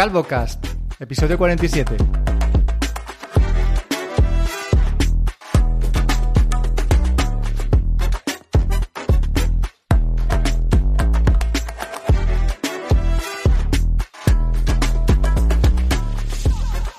[0.00, 0.64] CalvoCast,
[0.98, 1.94] episodio 47.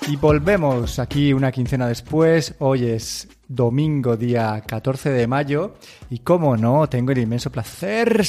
[0.06, 2.54] Y volvemos aquí una quincena después.
[2.60, 5.74] Hoy es domingo, día 14 de mayo.
[6.10, 8.24] Y como no, tengo el inmenso placer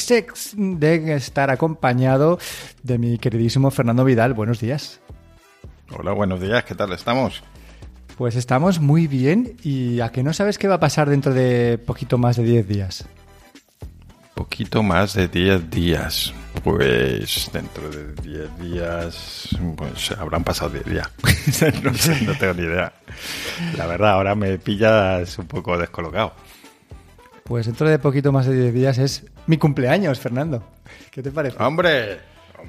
[0.55, 2.39] de estar acompañado
[2.83, 4.33] de mi queridísimo Fernando Vidal.
[4.33, 4.99] Buenos días.
[5.97, 6.63] Hola, buenos días.
[6.63, 7.43] ¿Qué tal estamos?
[8.17, 9.55] Pues estamos muy bien.
[9.63, 12.67] ¿Y a que no sabes qué va a pasar dentro de poquito más de 10
[12.67, 13.05] días?
[14.43, 16.33] Poquito más de 10 días.
[16.65, 21.09] Pues dentro de 10 días, pues habrán pasado 10 días.
[21.81, 22.91] no sé, no tengo ni idea.
[23.77, 26.33] La verdad, ahora me pillas un poco descolocado.
[27.45, 30.61] Pues dentro de poquito más de 10 días es mi cumpleaños, Fernando.
[31.09, 31.55] ¿Qué te parece?
[31.63, 32.19] ¡Hombre!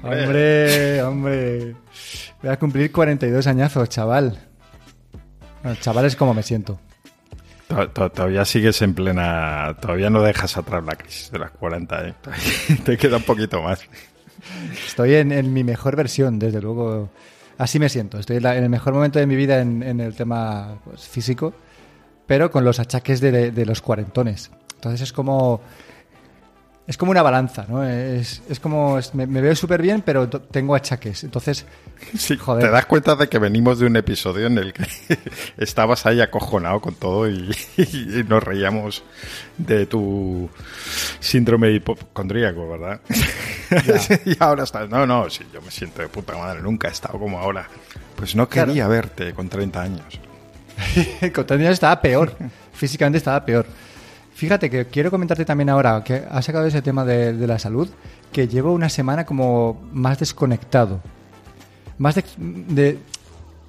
[0.01, 1.01] ¡Hombre!
[1.01, 1.75] ¡Hombre!
[2.41, 4.39] Voy a cumplir 42 añazos, chaval.
[5.61, 6.79] Bueno, chaval es como me siento.
[7.93, 9.75] Todavía sigues en plena.
[9.79, 12.13] Todavía no dejas atrás la crisis de las 40, ¿eh?
[12.85, 13.81] Te queda un poquito más.
[14.87, 17.09] Estoy en, mi mejor versión, desde luego.
[17.57, 18.19] Así me siento.
[18.19, 21.53] Estoy en, el mejor momento de mi vida en, el tema pues, físico,
[22.25, 24.51] pero con los achaques de, de los cuarentones.
[24.75, 25.61] Entonces es como
[26.87, 27.83] es como una balanza, ¿no?
[27.83, 31.23] Es, es como, me, veo súper bien, pero tengo achaques.
[31.23, 31.65] Entonces,
[32.17, 32.65] sí, joder.
[32.65, 34.85] Te das cuenta de que venimos de un episodio en el que
[35.57, 37.55] estabas ahí acojonado con todo y,
[38.27, 39.03] nos reíamos
[39.57, 40.49] de tu
[41.19, 43.01] síndrome hipocondríaco, ¿verdad?
[44.25, 47.17] y ahora estás, no, no, sí, yo me siento de puta madre, nunca he estado
[47.17, 47.67] como ahora.
[48.15, 50.19] Pues no quería verte con 30 años.
[51.33, 52.35] con 30 años estaba peor,
[52.73, 53.65] físicamente estaba peor.
[54.35, 57.87] Fíjate que quiero comentarte también ahora que has sacado ese tema de, la salud,
[58.33, 60.99] que llevo una semana como más desconectado.
[61.97, 62.99] Más de,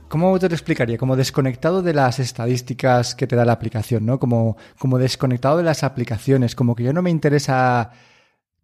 [0.08, 0.98] ¿Cómo te lo explicaría?
[0.98, 4.18] Como desconectado de las estadísticas que te da la aplicación, ¿no?
[4.18, 7.92] Como, como desconectado de las aplicaciones, como que ya no me interesa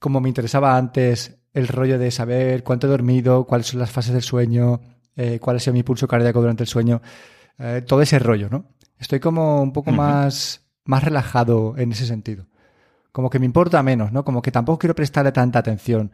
[0.00, 4.12] como me interesaba antes el rollo de saber cuánto he dormido, cuáles son las fases
[4.12, 4.80] del sueño,
[5.14, 7.00] eh, cuál ha sido mi pulso cardíaco durante el sueño,
[7.60, 8.64] eh, todo ese rollo, ¿no?
[8.98, 12.46] Estoy como un poco más más relajado en ese sentido.
[13.12, 14.24] Como que me importa menos, ¿no?
[14.24, 16.12] Como que tampoco quiero prestarle tanta atención.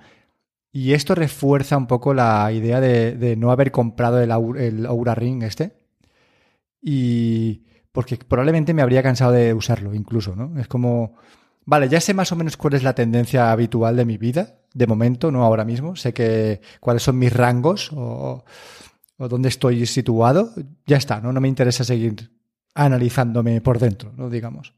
[0.73, 5.73] Y esto refuerza un poco la idea de, no haber comprado el, Aura Ring este.
[6.83, 10.59] Y porque probablemente me habría cansado de usarlo incluso, ¿no?
[10.61, 11.15] Es como,
[11.65, 14.87] vale, ya sé más o menos cuál es la tendencia habitual de mi vida, de
[14.87, 15.97] momento, no ahora mismo.
[15.97, 18.45] Sé que cuáles son mis rangos o,
[19.19, 20.53] o dónde estoy situado.
[20.87, 21.33] Ya está, ¿no?
[21.33, 22.38] No me interesa seguir
[22.85, 24.31] analizándome por dentro, ¿no?
[24.31, 24.75] Digamos.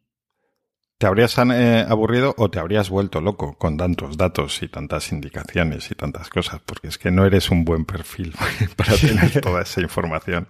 [0.98, 5.90] ¿Te habrías eh, aburrido o te habrías vuelto loco con tantos datos y tantas indicaciones
[5.90, 6.60] y tantas cosas?
[6.64, 8.34] Porque es que no eres un buen perfil
[8.76, 10.48] para tener toda esa información.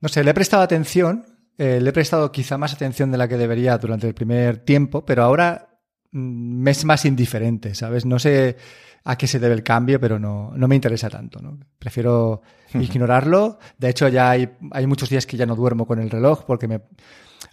[0.00, 1.24] No sé, le he prestado atención,
[1.58, 5.04] eh, le he prestado quizá más atención de la que debería durante el primer tiempo,
[5.04, 5.80] pero ahora
[6.12, 8.06] mm, me es más indiferente, ¿sabes?
[8.06, 8.56] No sé
[9.04, 11.40] a qué se debe el cambio, pero no, no me interesa tanto.
[11.40, 11.58] ¿no?
[11.78, 12.42] Prefiero
[12.74, 13.58] ignorarlo.
[13.78, 16.68] De hecho, ya hay, hay muchos días que ya no duermo con el reloj porque
[16.68, 16.80] me,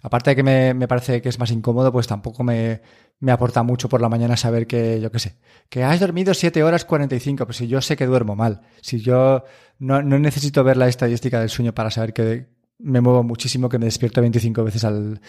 [0.02, 2.80] aparte de que me, me parece que es más incómodo, pues tampoco me,
[3.18, 5.36] me, aporta mucho por la mañana saber que, yo qué sé,
[5.68, 9.44] que has dormido 7 horas 45, pues si yo sé que duermo mal, si yo
[9.78, 13.78] no, no necesito ver la estadística del sueño para saber que me muevo muchísimo, que
[13.78, 15.20] me despierto 25 veces al,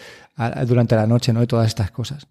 [0.66, 1.42] durante la noche, ¿no?
[1.42, 2.26] Y todas estas cosas.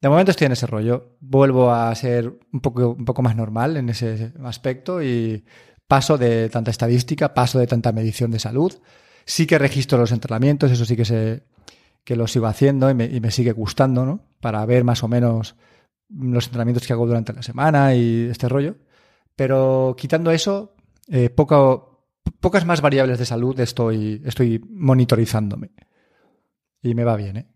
[0.00, 1.16] De momento estoy en ese rollo.
[1.20, 5.44] Vuelvo a ser un poco, un poco más normal en ese aspecto y
[5.86, 8.72] paso de tanta estadística, paso de tanta medición de salud.
[9.24, 11.44] Sí que registro los entrenamientos, eso sí que, se,
[12.04, 14.20] que lo sigo haciendo y me, sigue gustando, ¿no?
[14.40, 15.56] Para ver más o menos
[16.08, 18.76] los entrenamientos que hago durante la semana y este rollo.
[19.36, 20.76] Pero quitando eso,
[21.08, 25.70] eh, pocas más variables de salud estoy, estoy monitorizándome.
[26.82, 27.46] Y me va bien, ¿eh?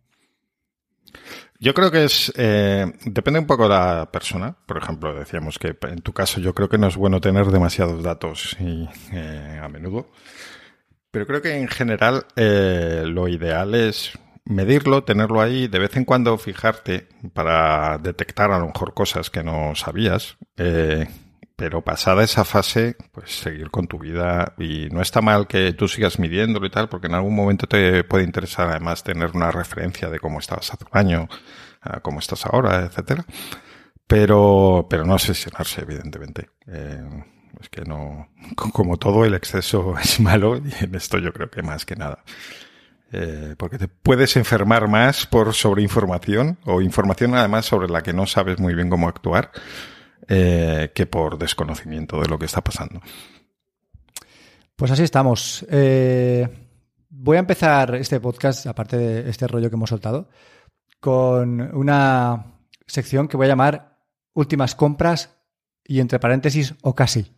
[1.61, 4.57] Yo creo que es, eh, depende un poco de la persona.
[4.65, 8.03] Por ejemplo, decíamos que en tu caso yo creo que no es bueno tener demasiados
[8.03, 10.11] datos y, eh, a menudo.
[11.11, 14.12] Pero creo que en general eh, lo ideal es
[14.44, 19.43] medirlo, tenerlo ahí, de vez en cuando fijarte para detectar a lo mejor cosas que
[19.43, 20.38] no sabías.
[21.58, 25.88] Pero pasada esa fase, pues seguir con tu vida y no está mal que tú
[25.88, 30.08] sigas midiéndolo y tal, porque en algún momento te puede interesar además tener una referencia
[30.08, 31.28] de cómo estabas hace un año,
[32.02, 33.25] cómo estás ahora, etcétera.
[34.06, 36.49] Pero, pero no obsesionarse, evidentemente.
[36.69, 37.25] Eh,
[37.60, 41.62] es que no, como todo el exceso es malo y en esto yo creo que
[41.62, 42.22] más que nada.
[43.10, 48.28] Eh, porque te puedes enfermar más por sobreinformación o información además sobre la que no
[48.28, 49.50] sabes muy bien cómo actuar
[50.29, 53.01] eh, que por desconocimiento de lo que está pasando.
[54.77, 55.67] Pues así estamos.
[55.71, 56.47] Eh,
[57.09, 60.29] voy a empezar este podcast, aparte de este rollo que hemos soltado,
[61.01, 63.99] con una sección que voy a llamar
[64.35, 65.35] Últimas compras
[65.85, 67.33] y entre paréntesis o casi.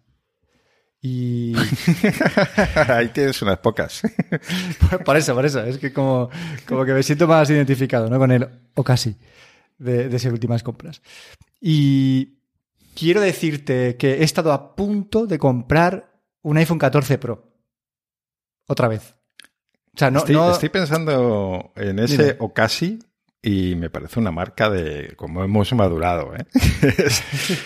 [1.01, 1.55] Y.
[2.89, 4.03] Ahí tienes unas pocas.
[5.07, 5.63] por eso, por eso.
[5.63, 6.29] Es que como,
[6.67, 8.19] como que me siento más identificado, ¿no?
[8.19, 9.17] Con el o casi
[9.79, 11.01] de, de esas últimas compras.
[11.59, 12.40] Y
[13.01, 17.51] quiero decirte que he estado a punto de comprar un iPhone 14 Pro.
[18.69, 19.15] Otra vez.
[19.95, 22.99] O sea, no, estoy, estoy pensando en ese o casi
[23.43, 26.47] y me parece una marca de cómo hemos madurado, ¿eh?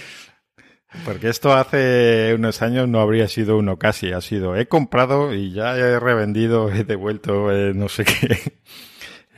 [1.05, 5.51] Porque esto hace unos años no habría sido uno casi, ha sido he comprado y
[5.51, 8.61] ya he revendido, he devuelto eh, no sé qué,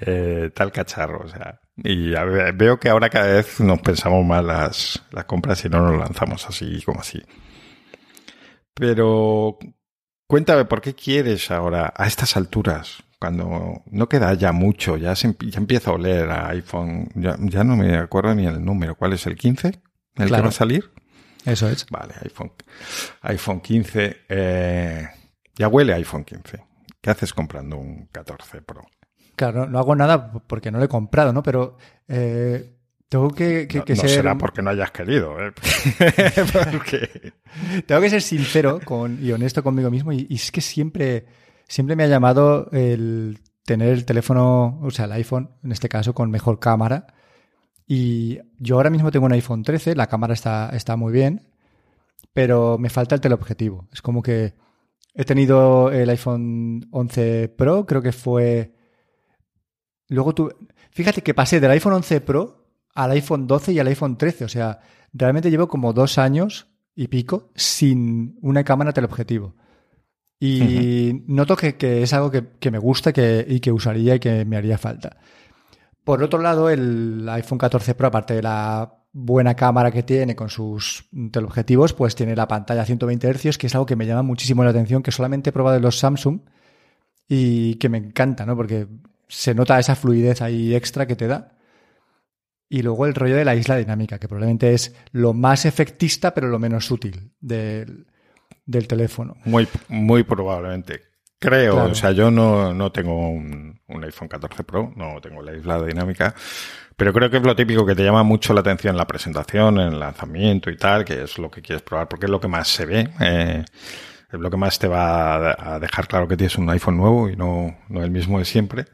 [0.00, 1.25] eh, tal cacharro.
[1.25, 2.12] O sea, y
[2.54, 6.46] veo que ahora cada vez nos pensamos más las, las compras y no nos lanzamos
[6.46, 7.22] así como así.
[8.75, 9.58] Pero
[10.26, 15.34] cuéntame, ¿por qué quieres ahora, a estas alturas, cuando no queda ya mucho, ya, se,
[15.40, 19.14] ya empieza a oler a iPhone, ya, ya, no me acuerdo ni el número, ¿cuál
[19.14, 19.81] es el 15?
[20.16, 20.90] ¿El que va a salir?
[21.44, 21.87] Eso es.
[21.90, 22.52] Vale, iPhone,
[23.22, 24.25] iPhone 15.
[24.28, 25.08] Eh,
[25.54, 26.64] ya huele a iPhone 15.
[27.00, 28.84] ¿Qué haces comprando un 14 Pro?
[29.37, 31.43] Claro, no, hago nada porque no lo he comprado, ¿no?
[31.43, 31.77] Pero
[32.09, 32.75] eh,
[33.09, 35.53] tengo que, que, no, no será porque no hayas querido, ¿eh?
[37.87, 41.27] Tengo que ser sincero con, y honesto conmigo mismo y, y, es que siempre,
[41.69, 46.15] siempre me ha llamado el tener el teléfono, o sea, el iPhone, en este caso,
[46.15, 47.06] con mejor cámara
[47.87, 51.49] y yo ahora mismo tengo un iPhone 13, la cámara está, está muy bien,
[52.33, 53.88] pero me falta el teleobjetivo.
[53.93, 54.55] Es como que
[55.15, 58.75] he tenido el iPhone 11 Pro, creo que fue...
[60.08, 60.50] Luego tú...
[60.91, 64.44] Fíjate que pasé del iPhone 11 Pro al iPhone 12 y al iPhone 13.
[64.44, 64.81] O sea,
[65.12, 69.55] realmente llevo como dos años y pico sin una cámara teleobjetivo.
[70.38, 71.25] Y uh -huh.
[71.29, 74.44] noto que, que, es algo que, que me gusta que, y que usaría y que
[74.44, 75.17] me haría falta.
[76.05, 80.50] Por otro lado, el iPhone 14 Pro, aparte de la buena cámara que tiene con
[80.50, 84.23] sus teleobjetivos, pues tiene la pantalla a 120 Hz, que es algo que me llama
[84.23, 86.41] muchísimo la atención, que solamente he probado en los Samsung
[87.26, 88.55] y que me encanta, ¿no?
[88.55, 88.87] Porque
[89.28, 91.52] se nota esa fluidez ahí extra que te da.
[92.69, 96.49] Y luego el rollo de la isla dinámica, que probablemente es lo más efectista, pero
[96.49, 98.06] lo menos útil del,
[98.64, 99.37] del teléfono.
[99.44, 101.02] Muy, muy probablemente.
[101.38, 101.93] Creo, claro.
[101.93, 105.82] o sea, yo no, no tengo un, un, iPhone 14 Pro, no tengo la isla
[105.82, 106.34] dinámica,
[106.96, 109.78] pero creo que es lo típico que te llama mucho la atención en la presentación,
[109.78, 112.49] en el lanzamiento y tal, que es lo que quieres probar, porque es lo que
[112.49, 113.11] más se ve.
[113.20, 113.64] Eh,
[114.31, 117.76] lo que más te va a dejar claro que tienes un iPhone nuevo y no,
[117.88, 118.87] no el mismo de siempre.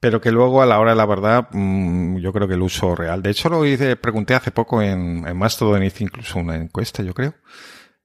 [0.00, 2.96] Pero que luego, a la hora de la verdad, mmm, yo creo que el uso
[2.96, 3.22] real.
[3.22, 7.12] De hecho, lo hice, pregunté hace poco en, en Mastodon, hice incluso una encuesta, yo
[7.12, 7.34] creo.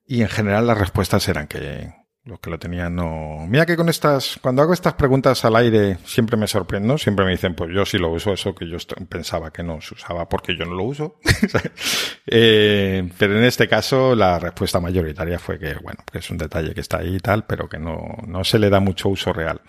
[0.05, 1.93] Y en general las respuestas eran que,
[2.25, 3.45] los que lo tenían no.
[3.47, 6.97] Mira que con estas, cuando hago estas preguntas al aire, siempre me sorprendo.
[6.97, 8.77] Siempre me dicen, pues yo sí lo uso, eso que yo
[9.07, 11.19] pensaba que no se usaba porque yo no lo uso.
[12.25, 16.73] eh, pero en este caso, la respuesta mayoritaria fue que, bueno, que es un detalle
[16.73, 19.61] que está ahí y tal, pero que no, no se le da mucho uso real.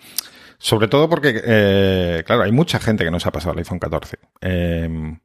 [0.57, 3.77] Sobre todo porque, eh, claro, hay mucha gente que no se ha pasado al iPhone
[3.77, 4.17] 14.
[4.41, 5.19] Eh,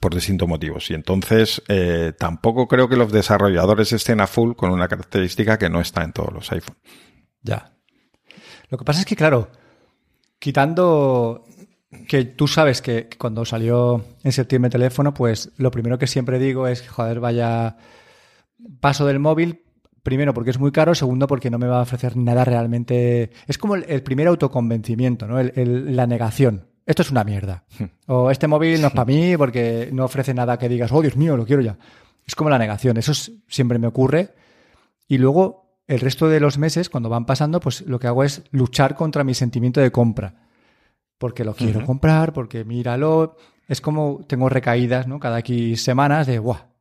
[0.00, 0.90] por distintos motivos.
[0.90, 5.70] Y entonces eh, tampoco creo que los desarrolladores estén a full con una característica que
[5.70, 6.76] no está en todos los iPhone.
[7.42, 7.72] Ya.
[8.70, 9.50] Lo que pasa es que, claro,
[10.38, 11.44] quitando
[12.08, 16.38] que tú sabes que cuando salió en septiembre el teléfono, pues lo primero que siempre
[16.38, 17.76] digo es, joder, vaya
[18.80, 19.60] paso del móvil.
[20.02, 20.94] Primero, porque es muy caro.
[20.94, 23.30] Segundo, porque no me va a ofrecer nada realmente.
[23.46, 25.42] Es como el, primer autoconvencimiento, ¿no?
[25.42, 27.64] La negación esto es una mierda.
[28.06, 31.16] O este móvil no es para mí porque no ofrece nada que digas, oh Dios
[31.16, 31.78] mío, lo quiero ya.
[32.26, 32.96] Es como la negación.
[32.96, 33.12] Eso
[33.48, 34.34] siempre me ocurre.
[35.08, 38.42] Y luego, el resto de los meses, cuando van pasando, pues lo que hago es
[38.50, 40.48] luchar contra mi sentimiento de compra.
[41.18, 41.86] Porque lo quiero uh -huh.
[41.86, 43.36] comprar, porque míralo.
[43.68, 45.20] Es como tengo recaídas, ¿no?
[45.20, 46.73] Cada X semanas de, ¡guau!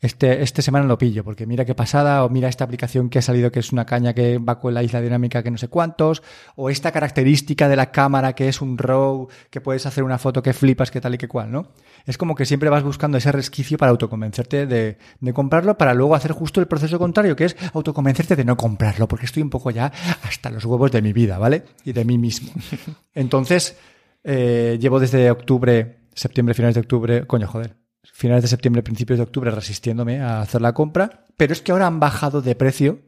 [0.00, 3.22] Este, este semana lo pillo, porque mira qué pasada, o mira esta aplicación que ha
[3.22, 6.22] salido que es una caña que va con la isla dinámica que no sé cuántos,
[6.56, 10.42] o esta característica de la cámara que es un RAW, que puedes hacer una foto
[10.42, 11.68] que flipas, que tal y que cual, ¿no?
[12.06, 16.14] Es como que siempre vas buscando ese resquicio para autoconvencerte de, de comprarlo, para luego
[16.14, 19.70] hacer justo el proceso contrario, que es autoconvencerte de no comprarlo, porque estoy un poco
[19.70, 21.64] ya hasta los huevos de mi vida, ¿vale?
[21.84, 22.52] Y de mí mismo.
[23.14, 23.76] Entonces,
[24.24, 29.24] eh, llevo desde octubre, septiembre, finales de octubre, coño, joder, finales de septiembre, principios de
[29.24, 33.00] octubre, resistiéndome a hacer la compra, pero es que ahora han bajado de precio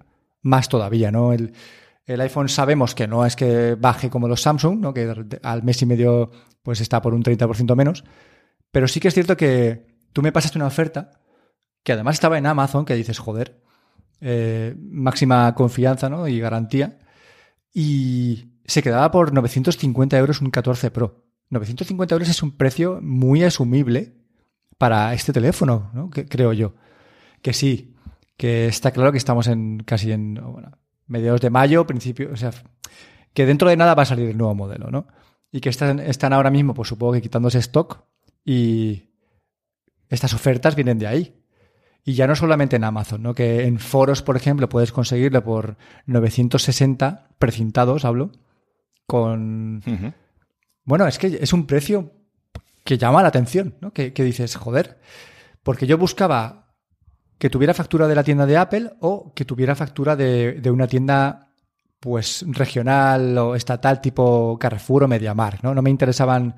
[0.43, 1.33] más todavía, ¿no?
[1.33, 1.53] El,
[2.07, 4.93] iPhone sabemos que no es que baje como los Samsung, ¿no?
[4.93, 6.31] Que al mes y medio
[6.63, 8.05] pues está por un 30% menos,
[8.71, 11.11] pero sí que es cierto que tú me pasaste una oferta
[11.83, 13.63] que además estaba en Amazon, que dices, joder,
[14.21, 16.29] eh, máxima confianza ¿no?
[16.29, 16.99] y garantía,
[17.73, 21.25] y se quedaba por 950 euros un 14 Pro.
[21.51, 24.22] 950 euros es un precio muy asumible
[24.83, 26.11] para este teléfono, ¿no?
[26.11, 26.75] que, creo yo.
[27.41, 27.95] Que sí,
[28.37, 30.73] que está claro que estamos en casi en bueno,
[31.07, 32.51] mediados de mayo, principio, o sea,
[33.33, 35.07] que dentro de nada va a salir el nuevo modelo, ¿no?
[35.53, 38.03] Y que están, están ahora mismo, pues supongo que quitándose stock
[38.45, 39.05] y
[40.09, 41.45] estas ofertas vienen de ahí.
[42.03, 43.35] Y ya no solamente en Amazon, ¿no?
[43.35, 48.33] Que en foros, por ejemplo, puedes conseguirlo por 960 precintados, hablo,
[49.07, 49.81] con...
[50.83, 52.22] Bueno, es que es un precio
[52.85, 53.93] que llama la atención, ¿no?
[53.93, 54.99] Que, dices, joder,
[55.63, 56.75] porque yo buscaba
[57.39, 60.87] que tuviera factura de la tienda de Apple o que tuviera factura de, de una
[60.87, 61.53] tienda
[62.01, 65.75] pues regional o estatal tipo Carrefour o MediaMarkt, ¿no?
[65.75, 66.57] No me interesaban...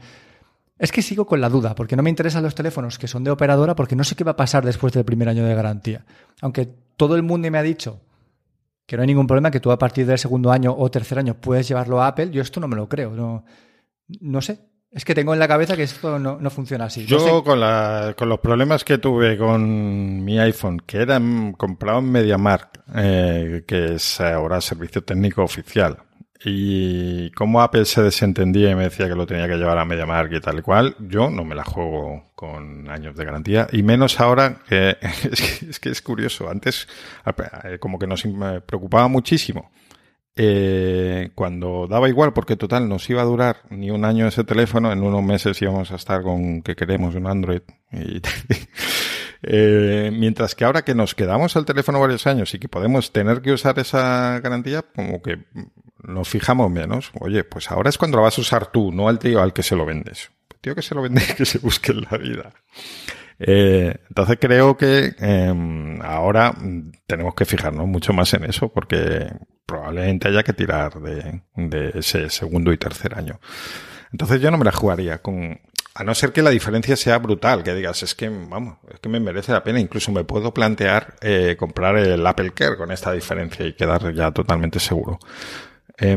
[0.78, 3.30] Es que sigo con la duda, porque no me interesan los teléfonos que son de
[3.30, 6.04] operadora, porque no sé qué va a pasar después del primer año de garantía.
[6.40, 6.66] Aunque
[6.96, 8.00] todo el mundo me ha dicho
[8.86, 11.34] que no hay ningún problema, que tú a partir del segundo año o tercer año
[11.34, 13.10] puedes llevarlo a Apple, yo esto no me lo creo.
[13.10, 13.44] No,
[14.20, 14.60] no sé,
[14.94, 17.04] es que tengo en la cabeza que esto no, no funciona así.
[17.04, 21.20] Yo con, la, con los problemas que tuve con mi iPhone, que era
[21.56, 25.98] comprado en MediaMarkt, eh, que es ahora servicio técnico oficial,
[26.44, 30.34] y como Apple se desentendía y me decía que lo tenía que llevar a MediaMarkt
[30.34, 34.20] y tal y cual, yo no me la juego con años de garantía, y menos
[34.20, 36.48] ahora que es que es, que es curioso.
[36.48, 36.86] Antes
[37.64, 38.22] eh, como que nos
[38.64, 39.72] preocupaba muchísimo
[40.36, 44.92] eh, cuando daba igual, porque total nos iba a durar ni un año ese teléfono,
[44.92, 47.62] en unos meses íbamos a estar con que queremos un Android.
[49.46, 53.42] Eh, mientras que ahora que nos quedamos al teléfono varios años y que podemos tener
[53.42, 55.44] que usar esa garantía, como que
[56.02, 57.12] nos fijamos menos.
[57.20, 59.62] Oye, pues ahora es cuando lo vas a usar tú, no al tío al que
[59.62, 60.30] se lo vendes.
[60.50, 62.54] El tío que se lo vende, que se busque en la vida.
[63.38, 66.54] Eh, entonces creo que eh, ahora
[67.06, 69.26] tenemos que fijarnos mucho más en eso porque
[69.66, 71.42] probablemente haya que tirar de,
[71.98, 73.40] ese segundo y tercer año.
[74.12, 75.60] Entonces yo no me la jugaría con...
[75.96, 79.08] A no ser que la diferencia sea brutal, que digas, es que, vamos, es que
[79.08, 83.12] me merece la pena, incluso me puedo plantear eh, comprar el Apple Care con esta
[83.12, 85.20] diferencia y quedar ya totalmente seguro.
[85.98, 86.16] Eh,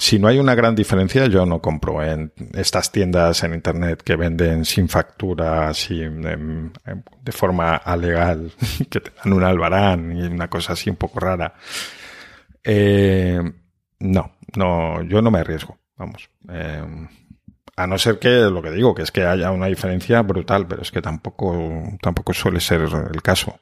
[0.00, 4.16] si no hay una gran diferencia, yo no compro en estas tiendas en internet que
[4.16, 8.50] venden sin factura, sin, em, em, de forma alegal,
[8.90, 11.52] que te dan un albarán y una cosa así un poco rara.
[12.64, 13.40] Eh,
[14.00, 16.30] no, no, yo no me arriesgo, vamos.
[16.48, 17.08] Eh,
[17.76, 20.82] a no ser que lo que digo, que es que haya una diferencia brutal, pero
[20.82, 23.58] es que tampoco, tampoco suele ser el caso.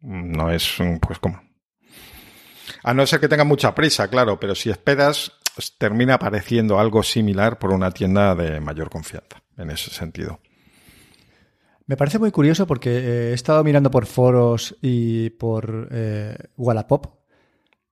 [0.00, 1.40] No es, pues como.
[2.82, 5.32] A no ser que tenga mucha prisa, claro, pero si esperas,
[5.78, 10.40] termina apareciendo algo similar por una tienda de mayor confianza, en ese sentido.
[11.86, 17.17] Me parece muy curioso porque eh, he estado mirando por foros y por eh, Wallapop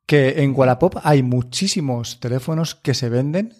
[0.06, 3.52] que en Wallapop hay muchísimos teléfonos que se venden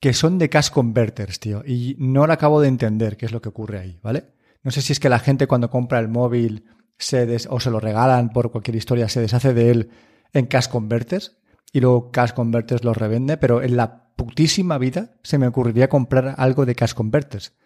[0.00, 1.62] que son de cash converters, tío.
[1.64, 4.24] Y no lo acabo de entender qué es lo que ocurre ahí, ¿vale?
[4.62, 6.64] No sé si es que la gente cuando compra el móvil
[6.98, 9.90] se des o se lo regalan por cualquier historia, se deshace de él
[10.32, 11.38] en cash converters
[11.74, 16.36] y luego Cash Converters los revende, pero en la putísima vida se me ocurriría comprar
[16.38, 17.56] algo de Cash Converters.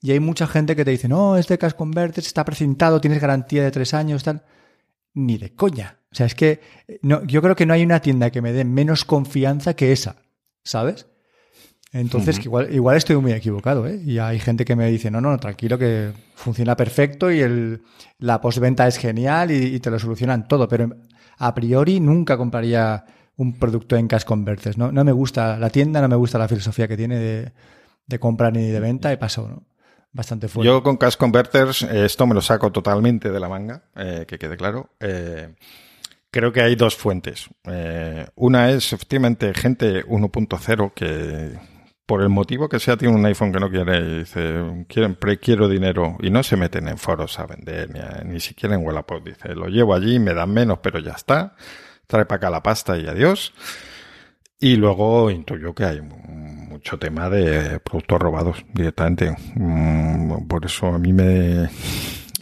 [0.00, 3.20] Y hay mucha gente que te dice, no, es de Cash Converters, está precintado, tienes
[3.20, 4.42] garantía de tres años, tal.
[5.12, 5.97] Ni de coña.
[6.10, 6.60] O sea, es que
[7.02, 10.16] no, yo creo que no hay una tienda que me dé menos confianza que esa,
[10.64, 11.06] ¿sabes?
[11.92, 13.98] Entonces, igual, igual estoy muy equivocado, ¿eh?
[14.04, 17.82] Y hay gente que me dice, no, no, tranquilo, que funciona perfecto y el,
[18.18, 20.94] la postventa es genial y, y te lo solucionan todo, pero
[21.38, 23.04] a priori nunca compraría
[23.36, 24.76] un producto en cash converters.
[24.76, 24.92] ¿no?
[24.92, 27.52] no me gusta la tienda, no me gusta la filosofía que tiene de,
[28.06, 29.64] de compra ni de venta y pasó ¿no?
[30.12, 30.66] bastante fuerte.
[30.66, 34.38] Yo con cash converters eh, esto me lo saco totalmente de la manga, eh, que
[34.38, 34.90] quede claro.
[35.00, 35.54] Eh,
[36.30, 37.48] creo que hay dos fuentes.
[37.64, 41.58] Eh, una es efectivamente gente 1.0 que
[42.06, 45.68] por el motivo que sea tiene un iPhone que no quiere y dice quieren quiero
[45.68, 49.54] dinero y no se meten en foros a vender ni, ni siquiera en Wallapop dice
[49.54, 51.54] lo llevo allí me dan menos pero ya está
[52.08, 53.52] trae para acá la pasta y adiós.
[54.58, 59.36] Y luego intuyo que hay mucho tema de productos robados directamente.
[59.54, 61.68] Mm, por eso a mí me...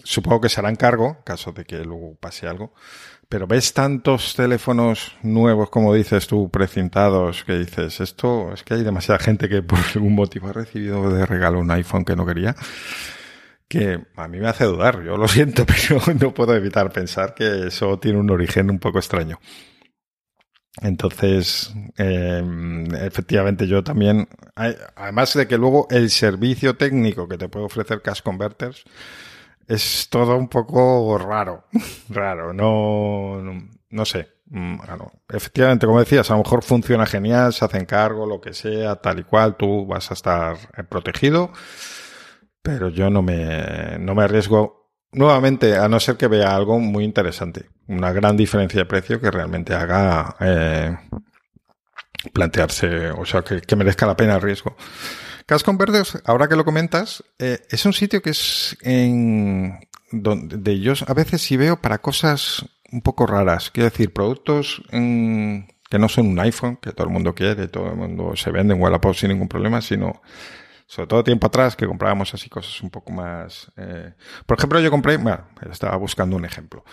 [0.02, 2.72] Supongo que se harán cargo, en caso de que luego pase algo.
[3.28, 8.84] Pero ves tantos teléfonos nuevos, como dices tú, precintados, que dices, esto es que hay
[8.84, 12.54] demasiada gente que por algún motivo ha recibido de regalo un iPhone que no quería
[13.68, 17.66] que a mí me hace dudar, yo lo siento, pero no puedo evitar pensar que
[17.66, 19.38] eso tiene un origen un poco extraño.
[20.82, 22.44] Entonces, eh,
[23.00, 28.20] efectivamente, yo también, además de que luego el servicio técnico que te puede ofrecer Cash
[28.20, 28.84] Converters,
[29.68, 31.64] es todo un poco raro,
[32.08, 33.42] raro, no,
[33.90, 34.28] no, sé.
[34.46, 38.54] Mm, bueno, efectivamente, como decías, a lo mejor funciona genial, se hacen cargo, lo que
[38.54, 41.50] sea, tal y cual, tú vas a estar eh, protegido,
[42.62, 47.04] pero yo no me, no me arriesgo nuevamente, a no ser que vea algo muy
[47.04, 50.96] interesante, una gran diferencia de precio que realmente haga eh,
[52.32, 54.76] plantearse, o sea, que merezca la pena el riesgo.
[55.46, 59.78] Cash Converters, ahora que lo comentas, eh, es un sitio que es en
[60.10, 63.70] donde yo a veces sí veo para cosas un poco raras.
[63.70, 67.96] Quiero decir, productos que no son un iPhone, que todo el mundo quiere, todo el
[67.96, 70.20] mundo se vende en Wallapop sin ningún problema, sino
[70.88, 73.70] sobre todo tiempo atrás que comprábamos así cosas un poco más...
[73.76, 74.14] Eh,
[74.46, 76.84] por ejemplo, yo compré, bueno, estaba buscando un ejemplo.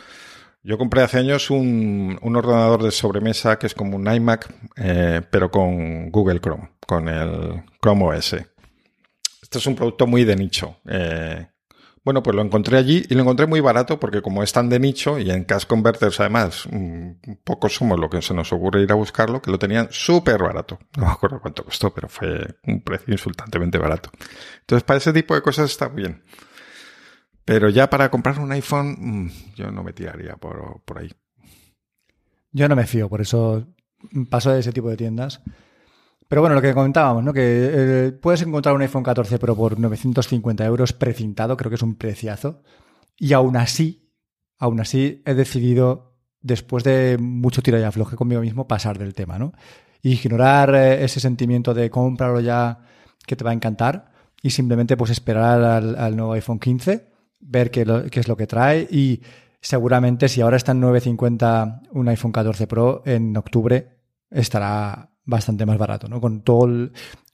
[0.66, 5.52] Yo compré hace años un, ordenador de sobremesa que es como un iMac, eh, pero
[5.52, 8.34] con Google Chrome, con el Chrome OS.
[9.42, 10.78] Este es un producto muy de nicho.
[10.88, 11.48] Eh,
[12.06, 14.80] bueno, pues lo encontré allí y lo encontré muy barato porque como es tan de
[14.80, 18.92] nicho y en Cash Converters además, un poco somos lo que se nos ocurre ir
[18.94, 20.80] a buscarlo, que lo tenían súper barato.
[20.98, 24.12] No me acuerdo cuánto costó, pero fue un precio insultantemente barato.
[24.62, 26.24] Entonces, para ese tipo de cosas está bien.
[27.46, 31.12] Pero ya para comprar un iPhone, mm, yo no me tiraría por, ahí.
[32.52, 33.68] Yo no me fío, por eso
[34.30, 35.42] paso de ese tipo de tiendas.
[36.28, 37.34] Pero bueno, lo que comentábamos, ¿no?
[37.34, 41.84] Que eh, puedes encontrar un iPhone 14 Pro por 950 euros precintado, creo que es
[41.84, 42.64] un preciazo.
[43.18, 44.10] Y aún así,
[44.58, 49.38] aún así he decidido, después de mucho tira y afloje conmigo mismo, pasar del tema,
[49.38, 49.54] ¿no?
[50.02, 52.80] Ignorar eh, ese sentimiento de cómpralo ya
[53.28, 57.13] que te va a encantar y simplemente pues esperar al, al nuevo iPhone 15
[57.46, 57.82] ver qué,
[58.12, 59.22] es lo que trae y
[59.62, 63.98] seguramente si ahora está en 950 un iPhone 14 Pro, en octubre
[64.32, 66.20] estará bastante más barato, ¿no?
[66.20, 66.90] Con, todo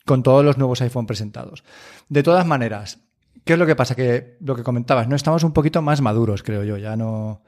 [0.06, 1.64] con todos los nuevos iPhone presentados.
[2.08, 3.00] De todas maneras,
[3.46, 3.96] ¿qué es lo que pasa?
[3.96, 5.16] Que lo que comentabas, ¿no?
[5.16, 6.78] Estamos un poquito más maduros, creo yo.
[6.78, 7.42] Ya no,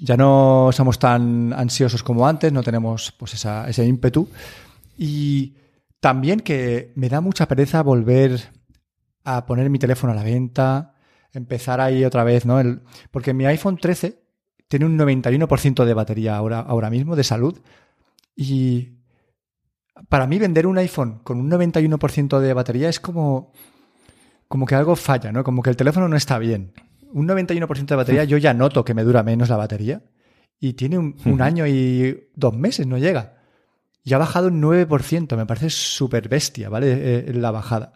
[0.00, 4.28] ya no somos tan ansiosos como antes, no tenemos pues ese ímpetu.
[4.98, 5.54] Y
[6.00, 8.40] también que me da mucha pereza volver
[9.24, 10.93] a poner mi teléfono a la venta,
[11.34, 12.60] empezar ahí otra vez, ¿no?
[12.60, 14.20] El, porque mi iPhone 13
[14.68, 17.60] tiene un 91% de batería ahora, ahora mismo, de salud.
[18.36, 18.98] Y
[20.08, 23.52] para mí vender un iPhone con un 91% de batería es como,
[24.48, 25.44] como que algo falla, ¿no?
[25.44, 26.72] Como que el teléfono no está bien.
[27.12, 30.02] Un 91% de batería, yo ya noto que me dura menos la batería.
[30.58, 33.34] Y tiene un, año y dos meses, no llega.
[34.02, 37.28] Y ha bajado un 9%, me parece súper bestia, ¿vale?
[37.28, 37.92] Eh, la bajada.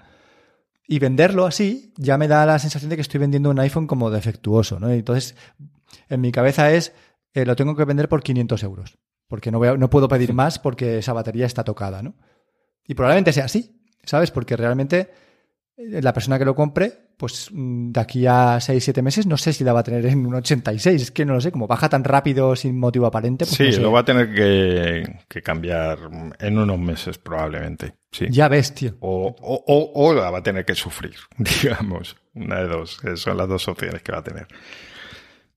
[0.90, 4.10] Y venderlo así ya me da la sensación de que estoy vendiendo un iPhone como
[4.10, 4.90] defectuoso, ¿no?
[4.90, 5.36] Entonces,
[6.08, 6.94] en mi cabeza es,
[7.34, 10.58] eh, lo tengo que vender por 500 euros, porque no, voy no puedo pedir más
[10.58, 12.14] porque esa batería está tocada, ¿no?
[12.86, 14.30] Y probablemente sea así, ¿sabes?
[14.30, 15.10] Porque realmente
[15.76, 19.36] eh, la persona que lo compre, pues mm, de aquí a 6, 7 meses, no
[19.36, 21.02] sé si la va a tener en un 86.
[21.02, 23.44] Es que no lo sé, como baja tan rápido sin motivo aparente.
[23.44, 25.98] Pues sí, lo va a tener que, cambiar
[26.38, 27.94] en unos meses probablemente.
[28.10, 28.26] Sí.
[28.30, 28.96] Ya ves, tío.
[29.00, 31.16] O, o, o, la va a tener que sufrir,
[31.62, 32.16] digamos.
[32.34, 33.00] Una de dos.
[33.16, 34.46] son las dos opciones que va a tener.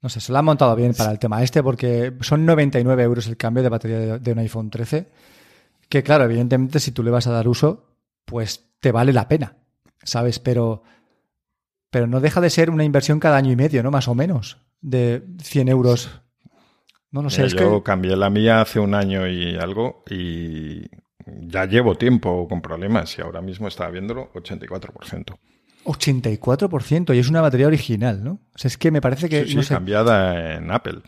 [0.01, 3.27] No sé, se lo han montado bien para el tema este porque son 99 euros
[3.27, 5.07] el cambio de batería de un iPhone 13.
[5.87, 7.85] Que claro, evidentemente si tú le vas a dar uso,
[8.25, 9.55] pues te vale la pena
[10.03, 10.39] ¿sabes?
[10.39, 10.83] Pero,
[11.89, 13.91] pero no deja de ser una inversión cada año y medio, ¿no?
[13.91, 16.21] Más o menos, de 100 euros.
[17.11, 17.47] No lo sé.
[17.49, 20.89] yo cambié la mía hace un año y algo y
[21.25, 25.37] ya llevo tiempo con problemas y ahora mismo estaba viéndolo 84%.
[25.83, 28.39] 84% y es una batería original, ¿no?
[28.53, 29.45] O sea, es que me parece que...
[29.47, 30.99] Sí, cambiada en Apple.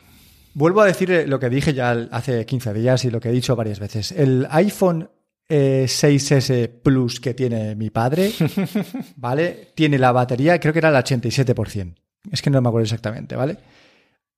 [0.56, 3.56] Vuelvo a decir lo que dije ya hace 15 días y lo que he dicho
[3.56, 4.12] varias veces.
[4.12, 5.10] El iPhone
[5.50, 8.32] 6S eh, Plus que tiene mi padre,
[9.16, 9.72] ¿vale?
[9.76, 11.96] Tiene la batería, creo que era el 87%.
[12.32, 13.58] Es que no me acuerdo exactamente, ¿vale?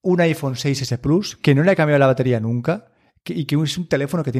[0.01, 2.88] Un iPhone 6S Plus que no le ha cambiado la batería nunca
[3.25, 4.31] y que es un teléfono que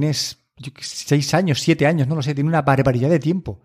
[0.56, 3.62] tiene 6 años, 7 años, no lo sé, tiene una barbaridad de tiempo.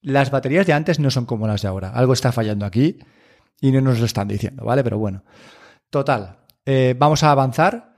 [0.00, 1.90] Las baterías de antes no son como las de ahora.
[1.90, 2.98] Algo está fallando aquí
[3.60, 4.84] y no nos lo están diciendo, ¿vale?
[4.84, 5.24] Pero bueno.
[5.90, 6.38] Total.
[6.64, 7.96] Eh, vamos a avanzar.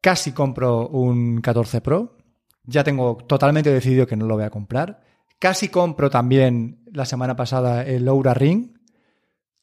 [0.00, 2.16] Casi compro un 14 Pro.
[2.64, 5.02] Ya tengo totalmente decidido que no lo voy a comprar.
[5.38, 8.77] Casi compro también la semana pasada el Laura Ring.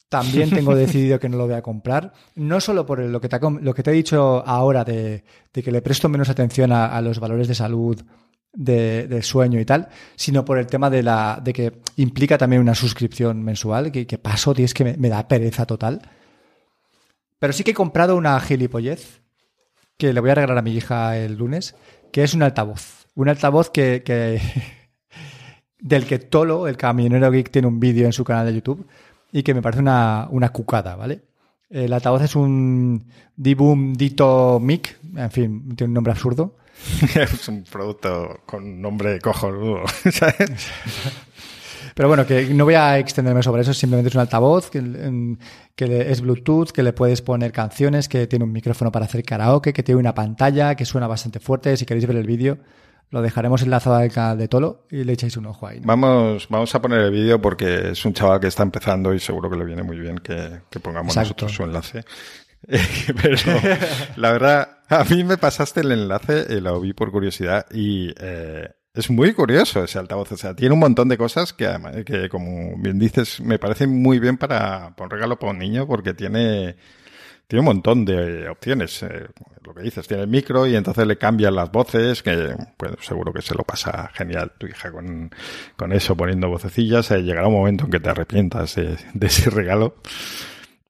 [0.10, 2.14] También tengo decidido que no lo voy a comprar.
[2.36, 5.82] No solo por lo que te, lo que te he dicho ahora de, que le
[5.82, 8.02] presto menos atención a, los valores de salud,
[8.54, 12.76] de, sueño y tal, sino por el tema de, la, de que implica también una
[12.76, 16.02] suscripción mensual, que, que paso, tío, es que me, me, da pereza total.
[17.40, 19.22] Pero sí que he comprado una gilipollez
[19.98, 21.76] que le voy a regalar a mi hija el lunes,
[22.12, 23.08] que es un altavoz.
[23.16, 24.04] Un altavoz que,
[25.80, 28.88] del que Tolo, el camionero geek, tiene un vídeo en su canal de YouTube.
[29.36, 31.24] Y que me parece una, una cucada, ¿vale?
[31.70, 36.56] El altavoz es un D-Boom Dito Mic, en fin, tiene un nombre absurdo.
[37.16, 39.84] es un producto con nombre cojonudo.
[41.96, 45.36] Pero bueno, que no voy a extenderme sobre eso, simplemente es un altavoz que,
[45.76, 49.74] que, es Bluetooth, que le puedes poner canciones, que tiene un micrófono para hacer karaoke,
[49.74, 51.76] que tiene una pantalla, que suena bastante fuerte.
[51.76, 52.60] Si queréis ver el vídeo,
[53.10, 55.80] lo dejaremos enlazado al canal de Tolo y le echáis un ojo ahí.
[55.84, 59.50] Vamos, vamos a poner el vídeo porque es un chaval que está empezando y seguro
[59.50, 62.04] que le viene muy bien que, pongamos nosotros su enlace.
[63.22, 63.38] Pero
[64.16, 68.70] la verdad, a mí me pasaste el enlace y lo vi por curiosidad y eh,
[68.96, 70.32] es muy curioso ese altavoz.
[70.32, 71.68] O sea, tiene un montón de cosas que,
[72.06, 76.14] que como bien dices, me parecen muy bien para, un regalo para un niño porque
[76.14, 76.78] tiene,
[77.48, 79.04] tiene un montón de opciones.
[79.04, 79.28] Eh,
[79.64, 83.34] lo que dices, tiene el micro y entonces le cambian las voces, que pues, seguro
[83.34, 85.32] que se lo pasa genial tu hija con,
[85.76, 87.10] con eso, poniendo vocecillas.
[87.12, 89.96] Eh, llegará un momento en que te arrepientas de ese regalo.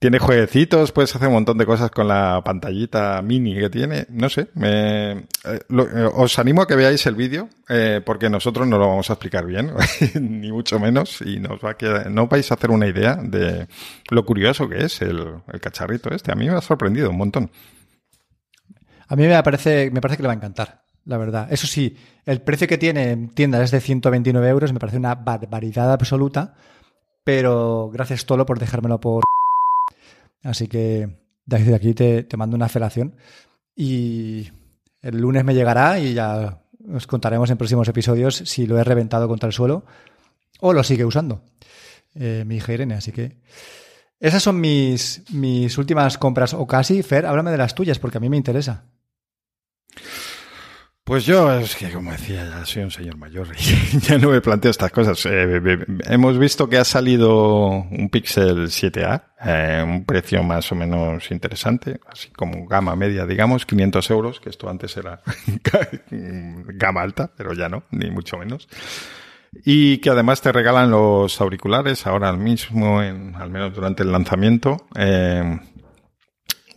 [0.05, 4.05] Tiene jueguecitos, puedes hacer un montón de cosas con la pantallita mini que tiene.
[4.09, 8.77] No sé, eh, eh, os animo a que veáis el vídeo, eh, porque nosotros no
[8.77, 9.71] lo vamos a explicar bien,
[10.21, 11.75] ni mucho menos, y nos va
[12.11, 13.67] no vais a hacer una idea de
[14.11, 16.31] lo curioso que es el, el cacharrito este.
[16.31, 17.49] A mí me ha sorprendido un montón.
[19.07, 21.47] A mí me parece, me parece que le va a encantar, la verdad.
[21.51, 25.15] Eso sí, el precio que tiene en tiendas es de 129 euros, me parece una
[25.15, 26.53] barbaridad absoluta,
[27.23, 29.23] pero gracias Tolo por dejármelo por
[30.45, 31.09] Así que
[31.45, 33.15] desde aquí te, mando una felación
[33.75, 34.51] y
[35.01, 36.61] el lunes me llegará y ya
[36.93, 39.85] os contaremos en próximos episodios si lo he reventado contra el suelo
[40.59, 41.43] o lo sigue usando
[42.13, 42.93] eh, mi hija Irene.
[42.93, 43.37] Así que
[44.19, 47.01] esas son mis, mis últimas compras o casi.
[47.01, 48.85] Fer, háblame de las tuyas porque a mí me interesa.
[51.05, 54.41] Pues yo, es que como decía, ya soy un señor mayor y ya no me
[54.41, 55.23] planteo estas cosas.
[55.27, 55.61] Eh,
[56.05, 61.99] hemos visto que ha salido un Pixel 7A, eh, un precio más o menos interesante,
[62.11, 65.21] así como gama media, digamos, 500 euros, que esto antes era
[66.09, 68.67] gama alta, pero ya no, ni mucho menos.
[69.63, 75.59] Y que además te regalan los auriculares ahora mismo, al menos durante el lanzamiento, eh,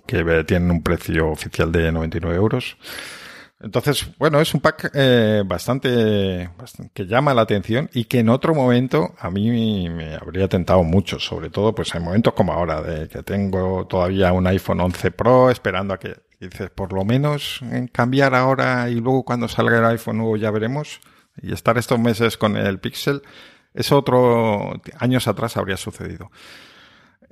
[0.07, 2.77] que tienen un precio oficial de 99 euros.
[3.61, 6.49] Entonces, bueno, es un pack eh, bastante,
[6.95, 11.19] que llama la atención y que en otro momento a mí me habría tentado mucho,
[11.19, 15.51] sobre todo pues en momentos como ahora, de que tengo todavía un iPhone 11 Pro
[15.51, 19.85] esperando a que dices, por lo menos en cambiar ahora y luego cuando salga el
[19.87, 21.01] iPhone nuevo ya veremos
[21.43, 23.23] y estar estos meses con el Pixel,
[23.75, 26.31] es otro años atrás habría sucedido.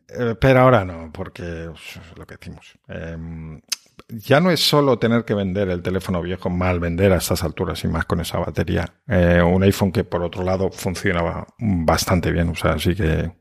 [0.09, 2.79] Eh, pero ahora no, porque pues, es lo que decimos.
[2.89, 3.61] Em,
[4.09, 7.83] ya no es solo tener que vender el teléfono viejo, mal vender a estas alturas
[7.85, 8.85] y más con esa batería.
[9.09, 13.33] Eh, un iPhone que por otro lado funcionaba bastante bien, o sea, así que,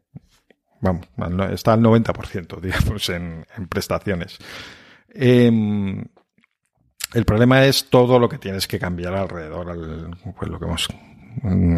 [0.81, 1.07] vamos,
[1.51, 4.39] está al 90%, digamos, en, prestaciones.
[5.09, 6.03] Em,
[7.13, 10.87] el problema es todo lo que tienes que cambiar alrededor, al, pues lo que hemos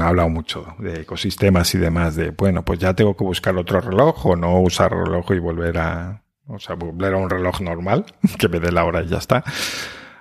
[0.02, 4.28] hablado mucho de ecosistemas y demás, de, bueno, pues ya tengo que buscar otro reloj
[4.28, 8.06] o no usar reloj y volver a, o sea, volver a un reloj normal,
[8.40, 9.44] que me dé la hora y ya está.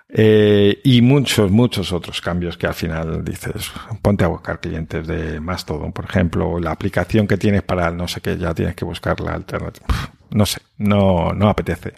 [0.09, 5.41] Eh, y muchos, muchos otros cambios que al final dices, ponte a buscar clientes de
[5.41, 5.91] más todo.
[5.91, 9.35] Por ejemplo, la aplicación que tienes para no sé qué, ya tienes que buscar la
[9.35, 9.87] alternativa.
[10.31, 11.95] No sé, no, no apetece.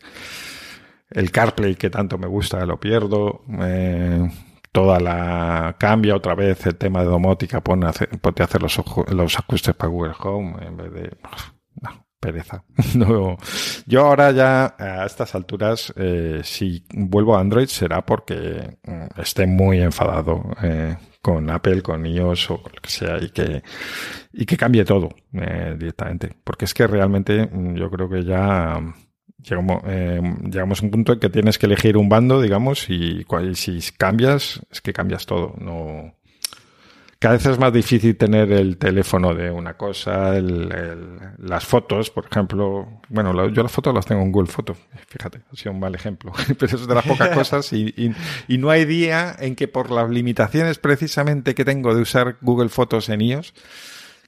[1.10, 3.42] El CarPlay que tanto me gusta, lo pierdo.
[3.60, 4.28] Eh,
[4.72, 7.86] toda la cambia otra vez el tema de domótica, ponte
[8.42, 11.16] a hacer los, los ajustes para Google Home en vez de
[12.20, 12.64] pereza.
[12.94, 13.36] no,
[13.86, 19.46] yo ahora ya a estas alturas, eh, si vuelvo a Android será porque mm, esté
[19.46, 23.62] muy enfadado eh, con Apple, con iOS o lo que sea y que,
[24.32, 26.36] y que cambie todo eh, directamente.
[26.44, 28.80] Porque es que realmente mm, yo creo que ya
[29.38, 33.54] llegamos, llegamos a un punto en que tienes que elegir un bando, digamos, y, y
[33.54, 35.54] si cambias, es que cambias todo.
[35.58, 36.17] No,
[37.18, 40.68] cada vez es más difícil tener el teléfono de una cosa, el,
[41.38, 43.00] las fotos, por ejemplo.
[43.08, 44.76] Bueno, yo las fotos las tengo en Google Foto,
[45.08, 48.14] fíjate, ha sido un mal ejemplo, pero es de las pocas cosas y,
[48.46, 52.68] y, no hay día en que por las limitaciones precisamente que tengo de usar Google
[52.68, 53.52] Fotos en iOS,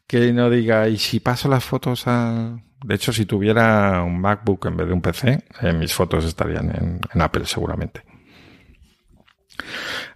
[0.09, 2.59] que no diga, y si paso las fotos a...
[2.85, 6.71] De hecho, si tuviera un MacBook en vez de un PC, eh, mis fotos estarían
[6.71, 8.10] en, en Apple seguramente.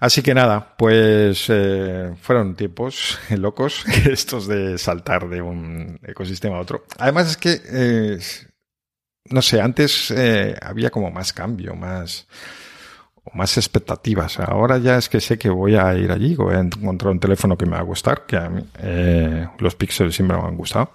[0.01, 6.61] Así que nada, pues eh, fueron tiempos locos estos de saltar de un ecosistema a
[6.61, 6.85] otro.
[6.99, 8.19] Además es que, eh,
[9.31, 12.27] no sé, antes eh, había como más cambio, más
[13.33, 14.39] más expectativas.
[14.39, 17.57] Ahora ya es que sé que voy a ir allí, voy a encontrar un teléfono
[17.57, 18.63] que me va a gustar, que a mí
[19.59, 20.93] los Pixels siempre me han gustado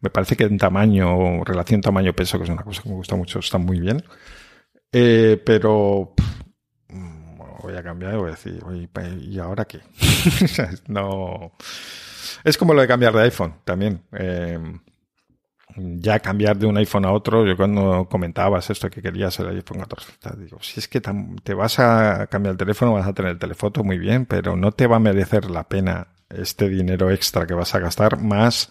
[0.00, 3.40] Me parece que en tamaño, relación tamaño-peso, que es una cosa que me gusta mucho,
[3.40, 4.04] está muy bien.
[4.92, 6.14] Pero
[7.62, 8.62] voy a cambiar y voy a decir,
[9.20, 9.80] ¿y ahora qué?
[10.88, 11.52] no.
[12.44, 14.02] Es como lo de cambiar de iPhone también.
[14.12, 14.58] Eh,
[15.76, 19.80] ya cambiar de un iPhone a otro, yo cuando comentabas esto que querías el iPhone
[19.80, 23.38] 14, digo, si es que te vas a cambiar el teléfono, vas a tener el
[23.38, 27.54] telefoto muy bien, pero no te va a merecer la pena este dinero extra que
[27.54, 28.70] vas a gastar más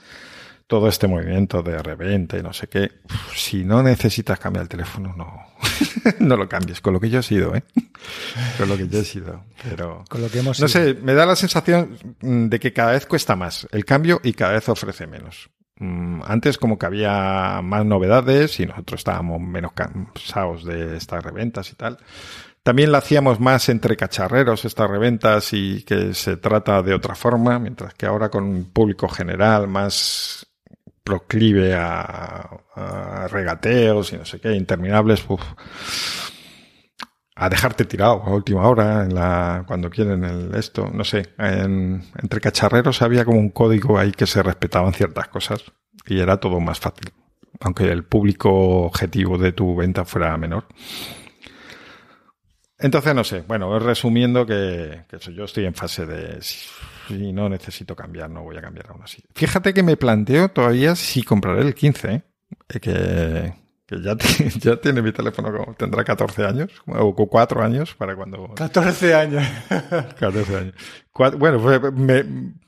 [0.72, 2.90] todo este movimiento de reventa y no sé qué.
[3.36, 5.44] Si no necesitas cambiar el teléfono, no,
[6.20, 6.80] no lo cambies.
[6.80, 7.64] Con lo que yo he sido, ¿eh?
[8.58, 9.44] Con lo que yo he sido.
[9.62, 13.06] Pero, Con lo que hemos no sé, me da la sensación de que cada vez
[13.06, 15.50] cuesta más el cambio y cada vez ofrece menos.
[15.76, 21.70] Mm, antes como que había más novedades y nosotros estábamos menos cansados de estas reventas
[21.70, 21.98] y tal.
[22.64, 27.60] También la hacíamos más entre cacharreros estas reventas y que se trata de otra forma,
[27.60, 30.48] mientras que ahora con un público general más
[31.04, 35.26] proclive a, regateos y no sé qué, interminables,
[37.36, 42.40] a dejarte tirado a última hora en la, cuando quieren el esto, no sé, entre
[42.40, 45.64] cacharreros había como un código ahí que se respetaban ciertas cosas
[46.06, 47.12] y era todo más fácil,
[47.60, 48.50] aunque el público
[48.86, 50.66] objetivo de tu venta fuera menor.
[52.78, 56.40] Entonces, no sé, bueno, resumiendo que, que yo estoy en fase de
[57.12, 59.24] si no necesito cambiar, no voy a cambiar aún así.
[59.34, 62.24] Fíjate que me planteo todavía si compraré el 15, ¿eh?
[62.68, 63.54] que,
[63.86, 64.16] que ya,
[64.60, 68.54] ya tiene mi teléfono, tendrá 14 años, o 4 años para cuando...
[68.56, 69.48] 14 años.
[70.20, 70.74] 14 años.
[71.38, 71.60] bueno,
[71.92, 72.24] me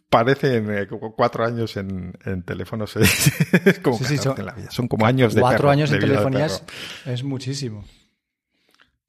[0.10, 4.70] parece 4 años en, en teléfonos es como sí, son, en la vida.
[4.70, 6.64] Son como años de 4 años en telefonías
[7.06, 7.84] es muchísimo.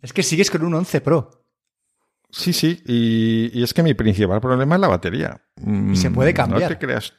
[0.00, 1.43] Es que sigues con un 11 Pro.
[2.34, 5.40] Sí, sí, y, es que mi principal problema es la batería.
[5.92, 6.62] Y se puede cambiar.
[6.62, 7.14] No te creas.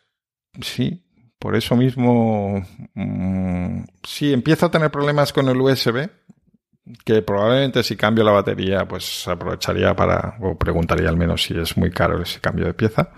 [0.61, 1.05] Sí,
[1.39, 2.61] por eso mismo.
[2.93, 6.09] Mm, sí, empiezo a tener problemas con el USB,
[7.05, 11.77] que probablemente si cambio la batería, pues aprovecharía para, o preguntaría al menos si es
[11.77, 13.11] muy caro ese cambio de pieza.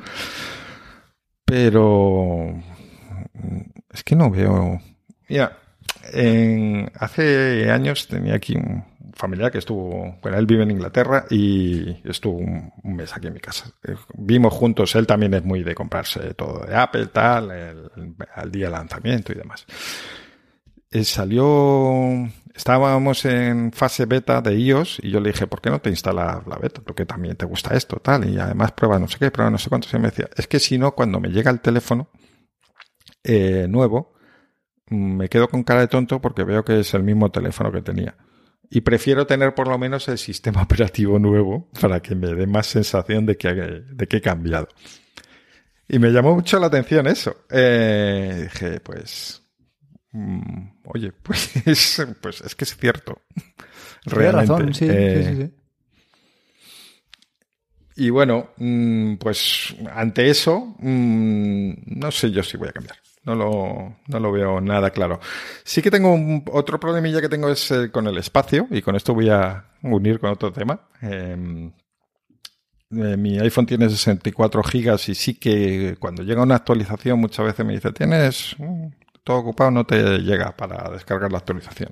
[1.45, 2.53] Pero
[3.33, 4.79] mm, es que no veo.
[5.29, 5.57] Mira,
[6.99, 8.83] hace años tenía aquí un
[9.17, 13.39] familiar que estuvo, bueno, él vive en Inglaterra y estuvo un, mes aquí en mi
[13.39, 13.71] casa.
[13.83, 17.51] Eh, vimos juntos, él también es muy de comprarse todo de Apple, tal,
[18.33, 19.65] al día lanzamiento y demás.
[20.89, 25.81] Eh, salió, estábamos en fase beta de iOS y yo le dije, ¿por qué no
[25.81, 26.81] te instalas la beta?
[26.81, 29.69] Porque también te gusta esto, tal, y además prueba no sé qué, prueba no sé
[29.69, 29.87] cuánto.
[29.91, 32.09] Y me decía, es que si no, cuando me llega el teléfono
[33.23, 34.16] eh, nuevo,
[34.89, 38.15] me quedo con cara de tonto porque veo que es el mismo teléfono que tenía.
[38.69, 42.67] Y prefiero tener por lo menos el sistema operativo nuevo para que me dé más
[42.67, 44.67] sensación de que, de que he cambiado.
[45.89, 47.45] Y me llamó mucho la atención eso.
[47.49, 49.41] Eh, dije, pues,
[50.11, 51.51] mm, oye, pues,
[52.21, 53.21] pues es que es cierto.
[54.03, 54.51] Realmente.
[54.51, 55.53] razón, sí, sí, eh, sí.
[57.99, 62.97] Y bueno, mm, pues ante eso, mm, no sé yo si voy a cambiar.
[63.27, 65.19] No lo, no lo veo nada claro.
[65.65, 68.95] Sí que tengo un, otro problemilla que tengo es eh, con el espacio, y con
[68.95, 70.79] esto voy a unir con otro tema.
[71.01, 71.73] Em,
[72.89, 77.65] eh, mi iPhone tiene 64 gigas y sí que cuando llega una actualización muchas veces
[77.65, 78.87] me dice, tienes mm,
[79.25, 81.91] todo ocupado, no te llega para descargar la actualización.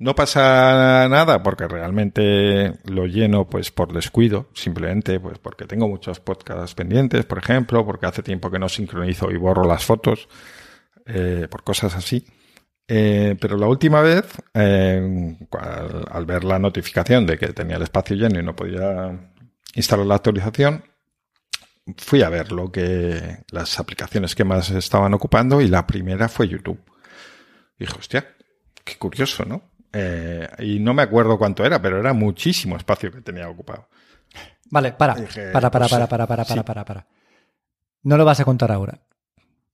[0.00, 6.20] No pasa nada porque realmente lo lleno pues por descuido, simplemente pues porque tengo muchos
[6.20, 10.26] podcasts pendientes, por ejemplo, porque hace tiempo que no sincronizo y borro las fotos,
[11.04, 12.24] eh, por cosas así.
[12.88, 15.36] Eh, pero la última vez, eh,
[16.10, 19.32] al, ver la notificación de que tenía el espacio lleno y no podía
[19.74, 20.82] instalar la actualización,
[21.98, 26.48] fui a ver lo que las aplicaciones que más estaban ocupando y la primera fue
[26.48, 26.80] YouTube.
[27.78, 28.34] dije, hostia,
[28.82, 29.69] qué curioso, ¿no?
[29.92, 33.88] Eh, y no me acuerdo cuánto era, pero era muchísimo espacio que tenía ocupado.
[34.70, 37.06] Vale, para, para, para, para, para, para, para, para, para.
[38.02, 39.00] No lo vas a contar ahora.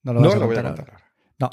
[0.02, 1.04] No lo, vas a voy a contar ahora.
[1.38, 1.50] No.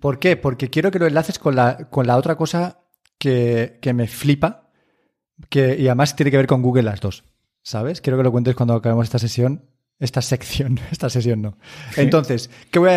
[0.00, 0.36] ¿Por qué?
[0.36, 2.80] Porque quiero que lo enlaces con la, con la otra cosa
[3.18, 4.70] que, que me flipa
[5.50, 7.24] que, y además tiene que ver con Google las dos.
[7.62, 8.00] ¿Sabes?
[8.00, 9.64] Quiero que lo cuentes cuando acabemos esta sesión.
[9.98, 11.58] Esta sección, esta sesión no.
[11.96, 12.90] Entonces, ¿qué voy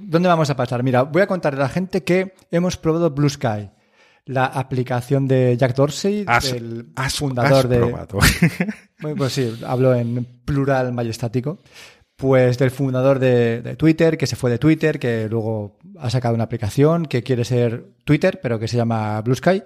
[0.00, 0.82] ¿dónde vamos a pasar?
[0.82, 3.70] Mira, voy a contarle a la gente que hemos probado Blue Sky
[4.28, 7.80] la aplicación de Jack Dorsey, el fundador de.
[9.16, 11.58] pues sí, hablo en plural majestático.
[12.14, 16.44] Pues del fundador de, Twitter, que se fue de Twitter, que luego ha sacado una
[16.44, 19.62] aplicación que quiere ser Twitter, pero que se llama Blue Sky.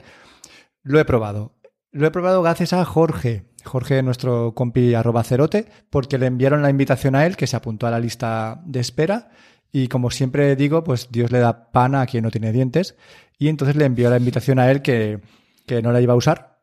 [0.85, 1.55] Lo he probado.
[1.91, 3.45] Lo he probado gracias a Jorge.
[3.65, 7.87] Jorge, nuestro compi arroba cerote, porque le enviaron la invitación a él, que se apuntó
[7.87, 9.31] a la lista de espera
[9.73, 12.97] Y como siempre digo, pues Dios le da pan a quien no tiene dientes.
[13.43, 15.19] Y entonces le envió la invitación a él que,
[15.67, 16.61] que no la iba a usar.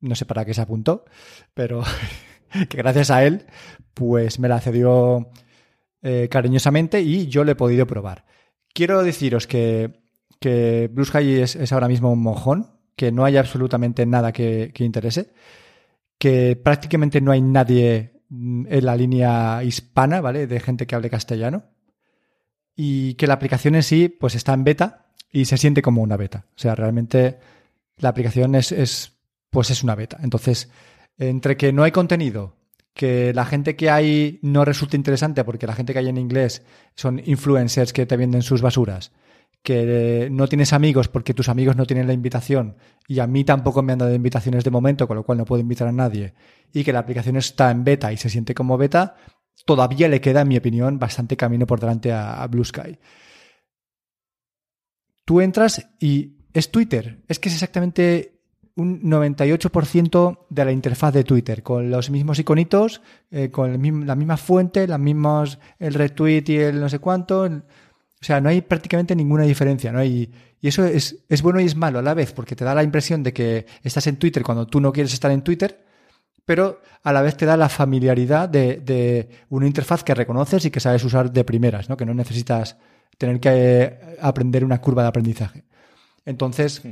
[0.00, 1.04] No sé para qué se apuntó,
[1.52, 1.82] pero
[2.70, 3.44] que gracias a él,
[3.92, 5.28] pues me la cedió
[6.00, 8.24] eh, cariñosamente y yo lo he podido probar.
[8.72, 10.00] Quiero deciros que,
[10.40, 14.84] que Blue Sky es, ahora mismo un mojón, que no hay absolutamente nada que, que
[14.84, 15.34] interese,
[16.16, 20.46] que prácticamente no hay nadie mm, en la línea hispana, ¿vale?
[20.46, 21.64] De gente que hable castellano.
[22.74, 26.16] Y que la aplicación en sí, pues está en beta y se siente como una
[26.16, 26.46] beta.
[26.56, 27.38] O sea, realmente
[27.98, 29.12] la aplicación es, es
[29.50, 30.18] pues es una beta.
[30.22, 30.70] Entonces,
[31.18, 32.56] entre que no hay contenido,
[32.96, 36.62] que la gente que hay no resulta interesante porque la gente que hay en inglés
[36.94, 39.12] son influencers que te venden sus basuras,
[39.62, 43.82] que no tienes amigos porque tus amigos no tienen la invitación y a mí tampoco
[43.82, 46.34] me han dado invitaciones de momento, con lo cual no puedo invitar a nadie,
[46.72, 49.16] y que la aplicación está en beta y se siente como beta,
[49.64, 52.98] todavía le queda, en mi opinión, bastante camino por delante a, Blue Sky.
[55.26, 58.36] Tú entras y es Twitter, es que es exactamente
[58.76, 63.72] un 98% de la interfaz de Twitter, con los mismos iconitos, eh, con
[64.06, 67.42] la misma fuente, las mismos, el retweet y el no sé cuánto.
[67.42, 67.60] o
[68.20, 70.04] sea, no hay prácticamente ninguna diferencia, ¿no?
[70.04, 72.74] Y, y eso es, es, bueno y es malo a la vez, porque te da
[72.74, 75.84] la impresión de que estás en Twitter cuando tú no quieres estar en Twitter,
[76.44, 80.70] pero a la vez te da la familiaridad de, de una interfaz que reconoces y
[80.70, 81.96] que sabes usar de primeras, ¿no?
[81.96, 82.76] Que no necesitas
[83.18, 85.64] tener que eh, aprender una curva de aprendizaje.
[86.24, 86.82] Entonces,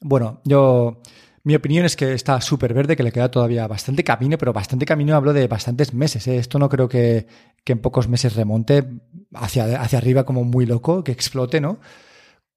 [0.00, 1.02] bueno, yo.
[1.44, 4.84] Mi opinión es que está súper verde, que le queda todavía bastante camino, pero bastante
[4.84, 6.26] camino hablo de bastantes meses.
[6.26, 6.38] ¿eh?
[6.38, 7.28] Esto no creo que,
[7.64, 8.84] en pocos meses remonte
[9.32, 11.78] hacia, hacia arriba como muy loco, que explote, ¿no?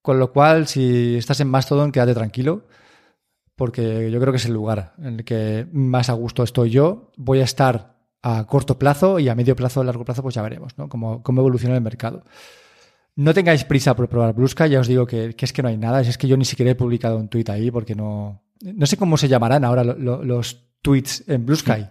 [0.02, 2.66] Con lo cual, si estás en Mastodon, quédate tranquilo,
[3.56, 7.12] porque yo creo que es el lugar en el que más a gusto estoy yo.
[7.16, 10.42] Voy a estar a corto plazo y a medio plazo, a largo plazo, pues ya
[10.42, 10.90] veremos, ¿no?
[10.90, 12.24] Cómo, cómo evoluciona el mercado.
[13.16, 16.02] No tengáis prisa por probar Bluesky, ya os digo que, es que no hay nada.
[16.02, 18.42] Es que yo ni siquiera he publicado un tweet ahí porque no.
[18.62, 21.86] No sé cómo se llamarán ahora los tweets en Blue Sky.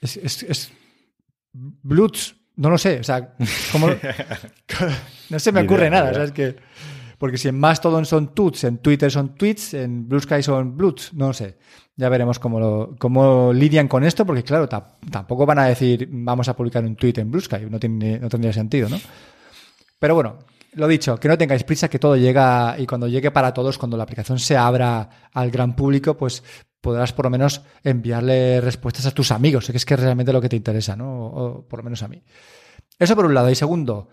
[0.00, 0.72] Es, es,
[2.56, 3.00] no lo sé.
[3.00, 3.34] O sea,
[5.30, 6.32] no se me ocurre nada.
[6.32, 6.56] que,
[7.22, 11.14] porque si en Mastodon son tuts, en Twitter son tweets, en Blue Sky son bloods,
[11.14, 11.56] no lo sé.
[11.94, 16.56] Ya veremos cómo, cómo lidian con esto, porque claro, tampoco van a decir vamos a
[16.56, 18.98] publicar un tweet en Blue Sky, no, tiene, no tendría sentido, ¿no?
[20.00, 20.40] Pero bueno,
[20.72, 23.96] lo dicho, que no tengáis prisa, que todo llega y cuando llegue para todos, cuando
[23.96, 26.42] la aplicación se abra al gran público, pues
[26.80, 30.40] podrás por lo menos enviarle respuestas a tus amigos, que es que es realmente lo
[30.40, 31.26] que te interesa, ¿no?
[31.26, 32.20] O, por lo menos a mí.
[32.98, 33.48] Eso por un lado.
[33.48, 34.08] Y segundo,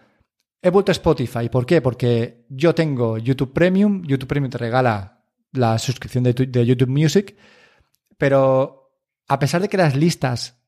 [0.62, 1.50] he vuelto a Spotify.
[1.50, 1.82] ¿Por qué?
[1.82, 4.04] Porque yo tengo YouTube Premium.
[4.04, 7.36] YouTube Premium te regala la suscripción de, YouTube Music.
[8.18, 8.92] Pero
[9.28, 10.62] a pesar de que las listas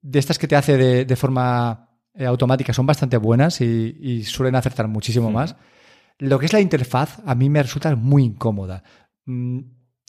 [0.00, 4.86] de estas que te hace de forma eh, automáticas son bastante buenas y, suelen acertar
[4.88, 5.56] muchísimo más.
[6.18, 8.84] Lo que es la interfaz a mí me resulta muy incómoda.
[9.24, 9.60] Mm,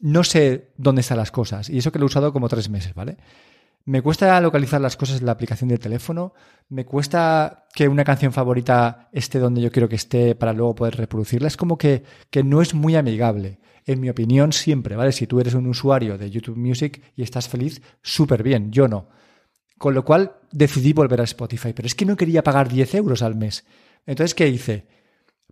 [0.02, 2.94] no sé dónde están las cosas y eso que lo he usado como tres meses,
[2.94, 3.18] ¿vale?
[3.86, 6.34] Me cuesta localizar las cosas en la aplicación del teléfono,
[6.70, 10.96] me cuesta que una canción favorita esté donde yo quiero que esté para luego poder
[10.96, 11.48] reproducirla.
[11.48, 13.60] Es como que, que no es muy amigable.
[13.86, 15.12] En mi opinión, siempre, ¿vale?
[15.12, 18.72] Si tú eres un usuario de YouTube Music y estás feliz, súper bien.
[18.72, 19.08] Yo no.
[19.78, 21.74] Con lo cual decidí volver a Spotify.
[21.74, 23.66] Pero es que no quería pagar 10 euros al mes.
[24.08, 24.88] Entonces, ¿qué hice?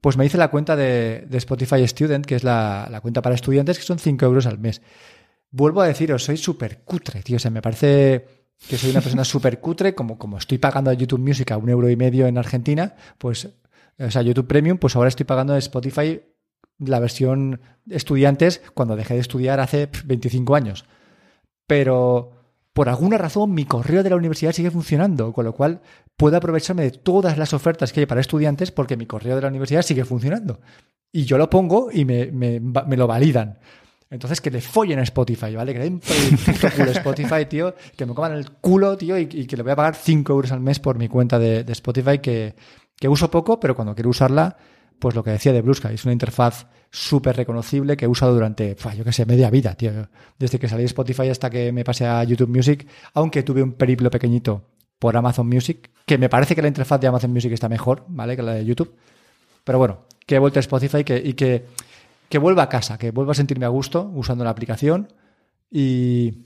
[0.02, 3.86] Pues me hice la cuenta de, Spotify Student, que es la, cuenta para estudiantes, que
[3.86, 4.82] son 5 euros al mes.
[5.54, 7.38] Vuelvo a deciros, soy súper cutre, tío.
[7.38, 8.26] O sea, me parece
[8.68, 11.70] que soy una persona súper cutre, como, como estoy pagando a YouTube Music a un
[11.70, 13.48] euro y medio en Argentina, pues,
[14.00, 16.22] o sea, YouTube Premium, pues ahora estoy pagando a Spotify
[16.80, 20.86] la versión estudiantes cuando dejé de estudiar hace 25 años.
[21.68, 22.32] Pero
[22.74, 25.82] por alguna razón mi correo de la universidad sigue funcionando, con lo cual
[26.18, 29.50] puedo aprovecharme de todas las ofertas que hay para estudiantes porque mi correo de la
[29.50, 30.60] universidad sigue funcionando.
[31.12, 32.60] Y yo lo pongo y me,
[32.98, 33.60] lo validan.
[34.10, 35.74] Entonces que le follen a Spotify, ¿vale?
[35.74, 36.02] Que le den
[36.76, 39.76] culo a Spotify, tío, que me coman el culo, tío, y, que le voy a
[39.76, 42.56] pagar 5 euros al mes por mi cuenta de, Spotify que,
[42.98, 44.58] que uso poco, pero cuando quiero usarla
[45.04, 48.34] pues lo que decía de Blue Sky, es una interfaz súper reconocible que he usado
[48.34, 49.92] durante, yo qué sé, media vida, tío.
[50.40, 53.74] Desde que salí de Spotify hasta que me pasé a YouTube Music, aunque tuve un
[53.74, 54.70] periplo pequeñito
[55.00, 58.38] por Amazon Music, que me parece que la interfaz de Amazon Music está mejor, ¿vale?
[58.38, 58.96] Que la de YouTube.
[59.66, 61.66] Pero bueno, que he vuelto a Spotify y que,
[62.30, 65.12] que vuelva a casa, que vuelva a sentirme a gusto usando la aplicación
[65.70, 66.46] y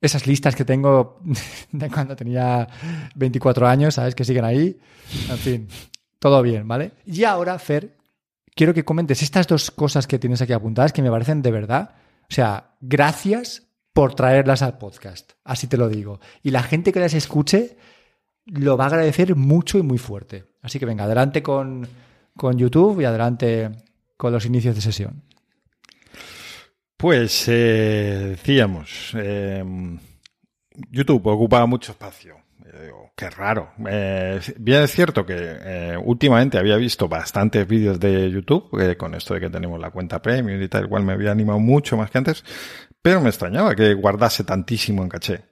[0.00, 1.20] esas listas que tengo
[1.72, 2.66] de cuando tenía
[3.14, 4.14] 24 años, ¿sabes?
[4.14, 4.78] Que siguen ahí.
[5.28, 5.68] En fin,
[6.18, 6.92] todo bien, ¿vale?
[7.04, 7.96] Y ahora, Fer,
[8.54, 11.94] quiero que comentes estas dos cosas que tienes aquí apuntadas que me parecen de verdad.
[12.22, 13.62] O sea, gracias
[13.92, 15.32] por traerlas al podcast.
[15.44, 16.20] Así te lo digo.
[16.42, 17.76] Y la gente que las escuche,
[18.44, 20.44] lo va a agradecer mucho y muy fuerte.
[20.62, 21.86] Así que venga, adelante con,
[22.36, 23.70] con YouTube y adelante
[24.16, 25.22] con los inicios de sesión.
[26.96, 29.98] Pues eh, decíamos, em,
[30.90, 32.36] YouTube ocupa mucho espacio.
[33.14, 33.70] qué raro.
[33.88, 39.32] Eh, bien es cierto que eh, últimamente había visto bastantes vídeos de YouTube, con esto
[39.34, 42.18] de que tenemos la cuenta premium y tal, igual me había animado mucho más que
[42.18, 42.44] antes,
[43.06, 45.44] pero me extrañaba que guardase tantísimo en caché.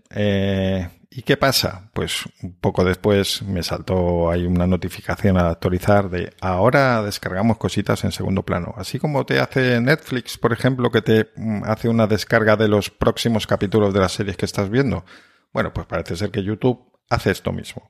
[1.09, 1.89] ¿Y qué pasa?
[1.93, 8.03] Pues un poco después me saltó ahí una notificación al actualizar de ahora descargamos cositas
[8.03, 8.75] en segundo plano.
[8.77, 12.91] Así como te hace Netflix, por ejemplo, que te mm, hace una descarga de los
[12.91, 15.05] próximos capítulos de las series que estás viendo.
[15.53, 17.89] Bueno, pues parece ser que YouTube hace esto mismo.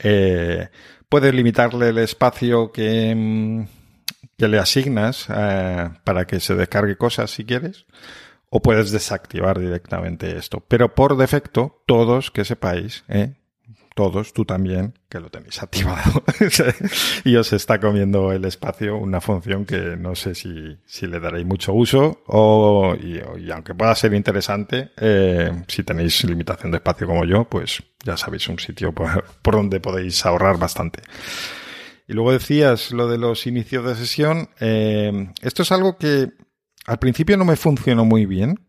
[0.00, 0.70] Eh,
[1.08, 3.64] puedes limitarle el espacio que, mm,
[4.38, 7.86] le asignas eh, para que se descargue cosas si quieres
[8.56, 10.60] o puedes desactivar directamente esto.
[10.68, 13.34] Pero por defecto, todos que sepáis, ¿eh?
[13.96, 16.22] todos, tú también, que lo tenéis activado.
[17.24, 21.44] y os está comiendo el espacio una función que no sé si, si le daréis
[21.44, 27.24] mucho uso o, y, aunque pueda ser interesante, eh, si tenéis limitación de espacio como
[27.24, 31.02] yo, pues ya sabéis un sitio por, donde podéis ahorrar bastante.
[32.06, 34.50] Y luego decías lo de los inicios de sesión.
[34.60, 36.43] Eh, esto es algo que
[36.86, 38.60] al principio no me funcionó muy bien.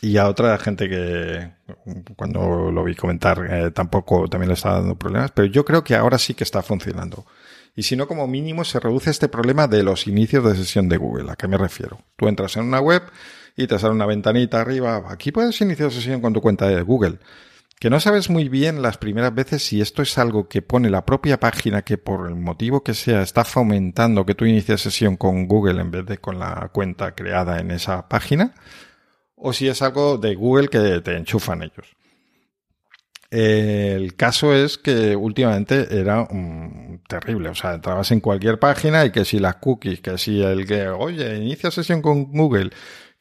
[0.00, 1.52] Y a otra gente que
[2.16, 5.94] cuando lo vi comentar eh, tampoco también le estaba dando problemas, pero yo creo que
[5.94, 7.24] ahora sí que está funcionando.
[7.74, 10.96] Y si no, como mínimo se reduce este problema de los inicios de sesión de
[10.96, 11.30] Google.
[11.30, 12.00] ¿A qué me refiero?
[12.16, 13.02] Tú entras en una web
[13.56, 15.04] y te sale una ventanita arriba.
[15.08, 17.18] Aquí puedes iniciar sesión con tu cuenta de Google
[17.78, 21.04] que no sabes muy bien las primeras veces si esto es algo que pone la
[21.04, 25.46] propia página que por el motivo que sea está fomentando que tú inicies sesión con
[25.46, 28.54] Google en vez de con la cuenta creada en esa página,
[29.36, 31.94] o si es algo de Google que te enchufan ellos.
[33.30, 36.28] El caso es que últimamente era
[37.08, 40.64] terrible, o sea, entrabas en cualquier página y que si las cookies, que si el
[40.66, 42.70] que, oye, inicia sesión con Google,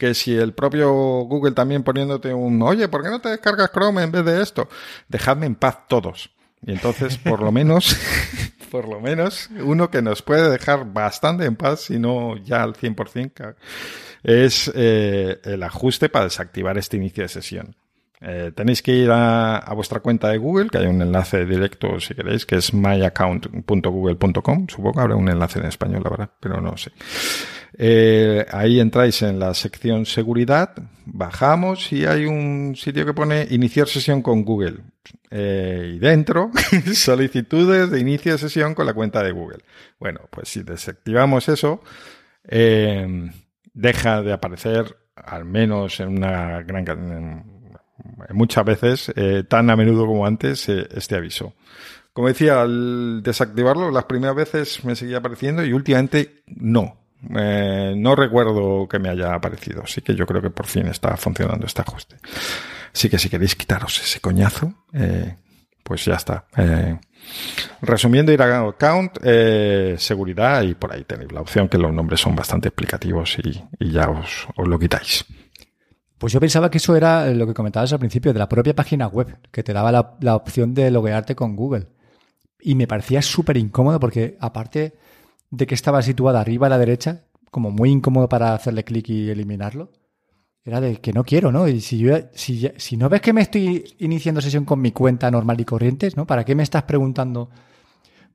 [0.03, 4.03] que si el propio Google también poniéndote un, oye, ¿por qué no te descargas Chrome
[4.03, 4.67] en vez de esto?
[5.07, 6.29] Dejadme en paz todos.
[6.61, 7.97] Y entonces, por lo menos,
[8.71, 12.73] por lo menos, uno que nos puede dejar bastante en paz, si no ya al
[12.73, 13.55] 100%,
[14.23, 17.73] es eh, el ajuste para desactivar este inicio de sesión.
[18.19, 22.13] Eh, tenéis que ir a, vuestra cuenta de Google, que hay un enlace directo si
[22.13, 24.67] queréis, que es myaccount.google.com.
[24.67, 26.91] Supongo que habrá un enlace en español, la verdad, pero no sé.
[27.77, 30.73] Eh, ahí entráis en la sección seguridad,
[31.05, 34.77] bajamos y hay un sitio que pone iniciar sesión con Google.
[35.31, 36.51] Eh, y dentro,
[36.93, 39.59] solicitudes de inicio de sesión con la cuenta de Google.
[39.99, 41.81] Bueno, pues si desactivamos eso,
[42.47, 43.31] eh,
[43.73, 47.51] deja de aparecer, al menos en una gran
[48.31, 49.13] muchas veces,
[49.47, 51.53] tan a menudo como antes, este aviso.
[52.11, 57.02] Como decía, al desactivarlo, las primeras veces me seguía apareciendo y últimamente no.
[57.35, 61.15] Eh, no recuerdo que me haya aparecido, así que yo creo que por fin está
[61.17, 62.17] funcionando este ajuste.
[62.93, 65.37] Así que si queréis quitaros ese coñazo, eh,
[65.83, 66.45] pues ya está.
[66.57, 66.99] Eh,
[67.81, 69.19] resumiendo, ir a account,
[69.97, 74.09] seguridad y por ahí tenéis la opción que los nombres son bastante explicativos y, ya
[74.09, 75.25] os, lo quitáis.
[76.17, 79.07] Pues yo pensaba que eso era lo que comentabas al principio de la propia página
[79.07, 81.87] web, que te daba la, la opción de loguearte con Google.
[82.59, 84.93] Y me parecía súper incómodo porque aparte
[85.53, 89.29] de que estaba situada arriba a la derecha, como muy incómodo para hacerle clic y
[89.29, 89.91] eliminarlo.
[90.65, 91.67] Era de que no quiero, ¿no?
[91.67, 95.29] Y si, yo, si, si no ves que me estoy iniciando sesión con mi cuenta
[95.29, 96.25] normal y corrientes, ¿no?
[96.25, 97.51] ¿Para qué me estás preguntando?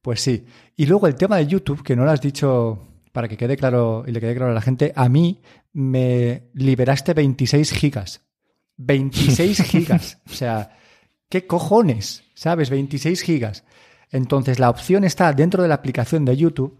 [0.00, 0.44] Pues sí.
[0.76, 4.04] Y luego el tema de YouTube, que no lo has dicho para que quede claro
[4.06, 5.40] y le quede claro a la gente, a mí
[5.72, 8.20] me liberaste 26 gigas.
[8.76, 10.18] 26 gigas.
[10.30, 10.70] O sea,
[11.28, 12.22] ¿qué cojones?
[12.34, 12.70] ¿Sabes?
[12.70, 13.64] 26 gigas.
[14.12, 16.78] Entonces la opción está dentro de la aplicación de YouTube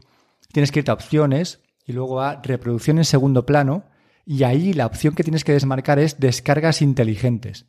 [0.52, 3.84] tienes que irte a opciones y luego a reproducción en segundo plano
[4.24, 7.66] y ahí la opción que tienes que desmarcar es descargas inteligentes.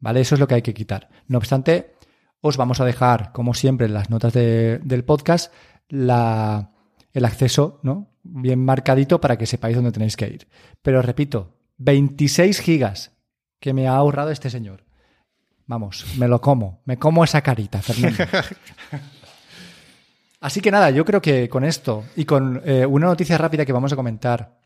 [0.00, 0.20] ¿Vale?
[0.20, 1.08] Eso es lo que hay que quitar.
[1.28, 1.94] No obstante,
[2.40, 5.52] os vamos a dejar, como siempre, en las notas del podcast,
[5.88, 8.10] el acceso, ¿no?
[8.22, 10.48] Bien marcadito para que sepáis dónde tenéis que ir.
[10.82, 13.12] Pero repito, 26 gigas
[13.60, 14.84] que me ha ahorrado este señor.
[15.66, 16.82] Vamos, me lo como.
[16.86, 18.24] Me como esa carita, Fernando.
[20.40, 23.74] Así que nada, yo creo que con esto y con eh, una noticia rápida que
[23.74, 24.58] vamos a comentar,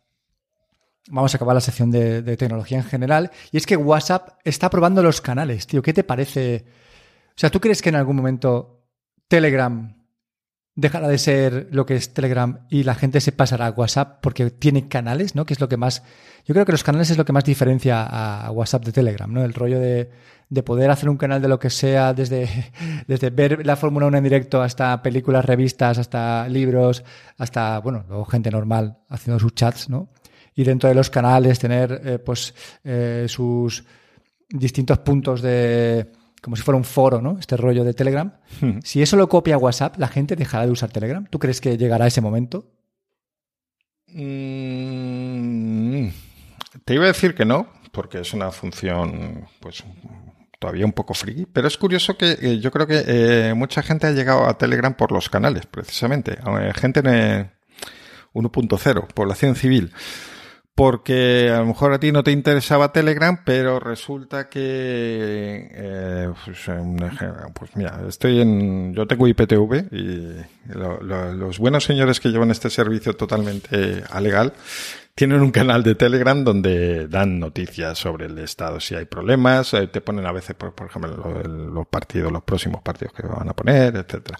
[1.08, 5.02] vamos a acabar la sección de, tecnología en general, y es que WhatsApp está probando
[5.02, 5.82] los canales, tío.
[5.82, 6.64] ¿Qué te parece?
[7.30, 8.84] O sea, ¿tú crees que en algún momento
[9.26, 9.96] Telegram
[10.76, 14.50] dejará de ser lo que es Telegram y la gente se pasará a WhatsApp porque
[14.50, 15.44] tiene canales, ¿no?
[15.44, 16.04] Que es lo que más.
[16.46, 19.44] Yo creo que los canales es lo que más diferencia a WhatsApp de Telegram, ¿no?
[19.44, 20.10] El rollo de,
[20.48, 22.72] de poder hacer un canal de lo que sea, desde,
[23.06, 27.04] desde ver la Fórmula 1 en directo hasta películas, revistas, hasta libros,
[27.38, 30.08] hasta, bueno, luego gente normal haciendo sus chats, ¿no?
[30.54, 33.84] Y dentro de los canales tener, eh, pues, eh, sus
[34.48, 36.12] distintos puntos de
[36.44, 37.38] como si fuera un foro, ¿no?
[37.38, 38.30] Este rollo de Telegram.
[38.60, 38.80] Hmm.
[38.84, 41.26] Si eso lo copia WhatsApp, ¿la gente dejará de usar Telegram?
[41.30, 42.66] ¿Tú crees que llegará ese momento?
[44.08, 46.08] Mm,
[46.84, 49.84] te iba a decir que no, porque es una función, pues,
[50.58, 54.06] todavía un poco friki, pero es curioso que eh, yo creo que eh, mucha gente
[54.06, 56.38] ha llegado a Telegram por los canales, precisamente.
[56.60, 57.50] Eh, gente en
[58.32, 59.92] 1.0, población civil
[60.74, 66.58] porque a lo mejor a ti no te interesaba Telegram, pero resulta que, eh, pues,
[67.54, 70.36] pues, mira, estoy en, yo tengo IPTV y
[70.74, 74.52] los buenos señores que llevan este servicio totalmente alegal
[75.14, 79.86] tienen un canal de Telegram donde dan noticias sobre el estado, si hay problemas, eh,
[79.86, 83.52] te ponen a veces, por, por ejemplo, los partidos, los próximos partidos que van a
[83.52, 84.38] poner, etcétera.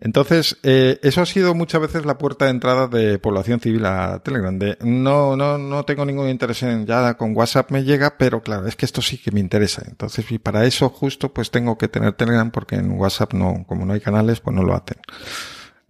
[0.00, 4.20] Entonces, eh, eso ha sido muchas veces la puerta de entrada de población civil a
[4.20, 4.56] Telegram.
[4.56, 8.66] De, no, no, no tengo ningún interés en ya con WhatsApp me llega, pero claro,
[8.66, 9.82] es que esto sí que me interesa.
[9.86, 13.84] Entonces, y para eso justo, pues tengo que tener Telegram porque en WhatsApp no, como
[13.84, 14.98] no hay canales, pues no lo hacen.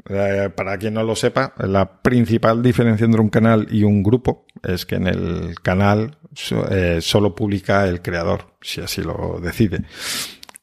[0.09, 4.47] Eh, para quien no lo sepa, la principal diferencia entre un canal y un grupo
[4.63, 6.17] es que en el canal
[6.71, 9.85] eh, solo publica el creador, si así lo decide.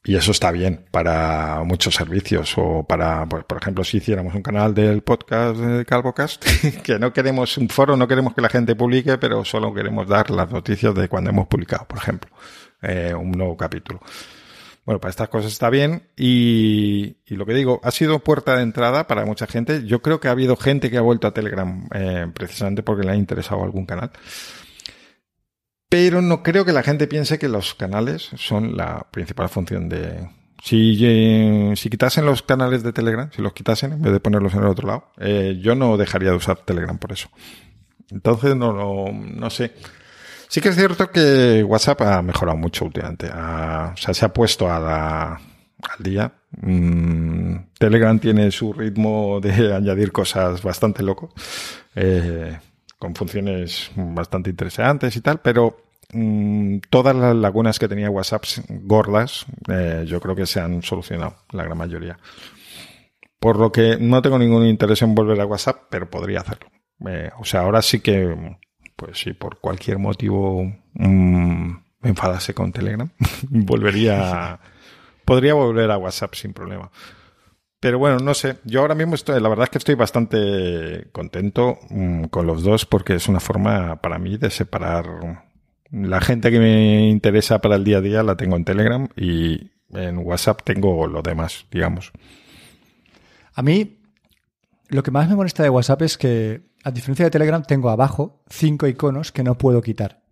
[0.08, 4.42] Y eso está bien para muchos servicios o para, pues, por ejemplo, si hiciéramos un
[4.42, 6.44] canal del podcast de Calvocast,
[6.84, 10.30] que no queremos un foro, no queremos que la gente publique, pero solo queremos dar
[10.30, 12.30] las noticias de cuando hemos publicado, por ejemplo,
[12.82, 14.00] eh, un nuevo capítulo.
[14.84, 19.08] Bueno, para estas cosas está bien y, lo que digo, ha sido puerta de entrada
[19.08, 19.84] para mucha gente.
[19.86, 23.10] Yo creo que ha habido gente que ha vuelto a Telegram eh, precisamente porque le
[23.10, 24.12] ha interesado algún canal.
[25.88, 30.28] Pero no creo que la gente piense que los canales son la principal función de...
[30.62, 30.96] Si,
[31.76, 34.66] si quitasen los canales de Telegram, si los quitasen en vez de ponerlos en el
[34.66, 37.28] otro lado, eh, yo no dejaría de usar Telegram por eso.
[38.10, 39.74] Entonces, no, no, no sé.
[40.48, 43.28] Sí que es cierto que WhatsApp ha mejorado mucho últimamente.
[43.28, 45.38] o sea, se ha puesto al
[45.98, 46.32] día.
[46.62, 51.30] Mm, Telegram tiene su ritmo de añadir cosas bastante locos.
[51.94, 52.56] Eh,
[52.98, 55.76] con funciones bastante interesantes y tal, pero
[56.12, 61.36] mm, todas las lagunas que tenía WhatsApp gordas, eh, yo creo que se han solucionado,
[61.52, 62.18] la gran mayoría.
[63.38, 66.68] Por lo que no tengo ningún interés en volver a WhatsApp, pero podría hacerlo.
[67.06, 68.56] Eh, o sea, ahora sí que,
[68.96, 71.70] pues si por cualquier motivo mm,
[72.00, 73.10] me enfadase con Telegram,
[73.50, 74.58] volvería,
[75.24, 76.90] podría volver a WhatsApp sin problema.
[77.86, 78.56] Pero bueno, no sé.
[78.64, 82.84] Yo ahora mismo estoy, la verdad es que estoy bastante contento mm, con los dos
[82.84, 85.44] porque es una forma para mí de separar
[85.92, 89.70] la gente que me interesa para el día a día la tengo en Telegram y
[89.90, 92.10] en WhatsApp tengo lo demás, digamos.
[93.54, 94.00] A mí
[94.88, 98.42] lo que más me molesta de WhatsApp es que, a diferencia de Telegram, tengo abajo
[98.48, 100.24] cinco iconos que no puedo quitar.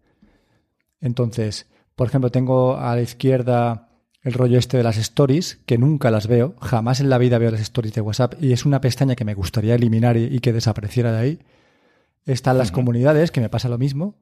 [1.01, 3.94] Entonces, por ejemplo, tengo a la izquierda
[4.25, 7.51] el rollo este de las stories, que nunca las veo, jamás en la vida veo
[7.51, 11.12] las stories de WhatsApp y es una pestaña que me gustaría eliminar y, que desapareciera
[11.12, 11.39] de ahí.
[12.25, 14.16] Están las comunidades, que me pasa lo mismo,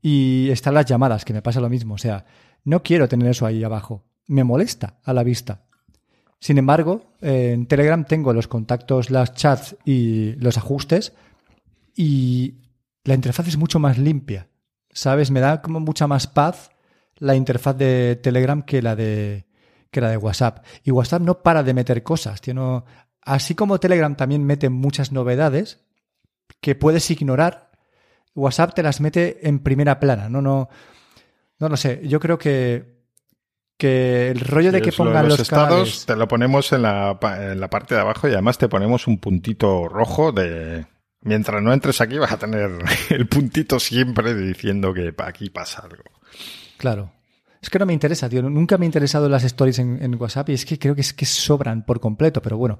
[0.00, 1.94] y están las llamadas, que me pasa lo mismo.
[1.94, 2.26] O sea,
[2.62, 4.04] no quiero tener eso ahí abajo.
[4.28, 5.64] Me molesta a la vista.
[6.38, 11.12] Sin embargo, en Telegram tengo los contactos, las chats y los ajustes
[11.96, 12.54] y
[13.02, 14.46] la interfaz es mucho más limpia.
[14.92, 15.32] ¿Sabes?
[15.32, 16.70] Me da como mucha más paz
[17.18, 19.46] la interfaz de Telegram que la de,
[19.90, 20.64] que la de WhatsApp.
[20.84, 22.40] Y WhatsApp no para de meter cosas.
[22.40, 22.84] Tío,
[23.22, 25.84] así como Telegram también mete muchas novedades
[26.60, 27.70] que puedes ignorar,
[28.34, 30.28] WhatsApp te las mete en primera plana.
[30.28, 30.68] No, no,
[31.58, 32.00] no lo sé.
[32.04, 32.98] Yo creo que,
[33.76, 37.70] que el rollo de que pongan los, estados te lo ponemos en la, en la
[37.70, 40.86] parte de abajo y además te ponemos un puntito rojo de
[41.22, 42.70] mientras no entres aquí vas a tener
[43.10, 46.17] el puntito siempre diciendo que aquí pasa algo.
[46.78, 47.12] Claro.
[47.60, 48.42] Es que no me interesa, tío.
[48.42, 51.26] Nunca me ha interesado las stories en, WhatsApp y es que creo que es que
[51.26, 52.78] sobran por completo, pero bueno,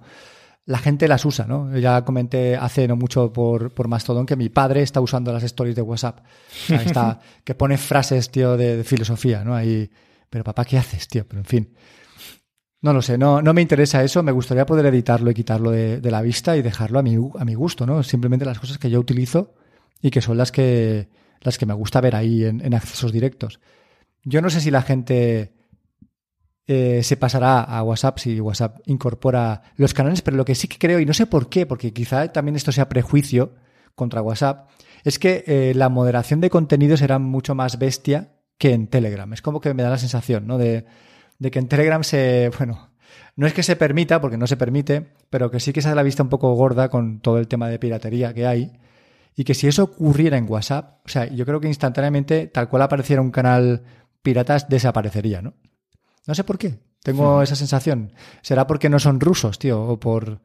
[0.67, 1.77] la gente las usa, ¿no?
[1.77, 5.75] Ya comenté hace no mucho por, por Mastodon que mi padre está usando las stories
[5.75, 6.21] de WhatsApp.
[6.69, 9.55] está, que pone frases, tío, de, filosofía, ¿no?
[9.55, 9.91] Ahí,
[10.31, 11.27] pero papá, ¿qué haces, tío?
[11.27, 11.75] Pero en fin.
[12.81, 14.23] No lo sé, no, no me interesa eso.
[14.23, 17.55] Me gustaría poder editarlo y quitarlo de, la vista y dejarlo a mi, a mi
[17.55, 18.05] gusto, ¿no?
[18.05, 19.57] Simplemente las cosas que yo utilizo
[20.01, 21.09] y que son las que,
[21.41, 23.59] las que me gusta ver ahí en accesos directos.
[24.25, 25.53] Yo no sé si la gente
[26.67, 30.79] eh, se pasará a WhatsApp si WhatsApp incorpora los canales, pero lo que sí que
[30.79, 33.55] creo, y no sé por qué, porque quizá también esto sea prejuicio
[33.95, 34.69] contra WhatsApp,
[35.05, 39.33] es que eh, la moderación de contenidos será mucho más bestia que en Telegram.
[39.33, 40.59] Es como que me da la sensación, ¿no?
[40.59, 40.85] De,
[41.39, 42.91] de que en Telegram se, bueno,
[43.37, 45.95] no es que se permita, porque no se permite, pero que sí que se da
[45.95, 48.73] la vista un poco gorda con todo el tema de piratería que hay.
[49.37, 52.83] Y que si eso ocurriera en WhatsApp, o sea, yo creo que instantáneamente, tal cual
[52.83, 53.85] apareciera un canal
[54.23, 55.55] piratas, desaparecería, ¿no?
[56.27, 56.79] No sé por qué.
[57.03, 58.13] Tengo esa sensación.
[58.43, 59.83] ¿Será porque no son rusos, tío?
[59.83, 60.41] O por.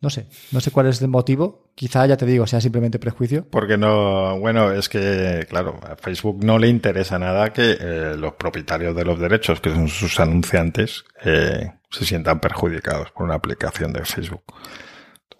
[0.00, 0.26] No sé.
[0.50, 1.70] No sé cuál es el motivo.
[1.74, 3.46] Quizá, ya te digo, sea simplemente prejuicio.
[3.48, 4.38] Porque no.
[4.38, 9.04] Bueno, es que, claro, a Facebook no le interesa nada que eh, los propietarios de
[9.04, 14.42] los derechos, que son sus anunciantes, eh, se sientan perjudicados por una aplicación de Facebook.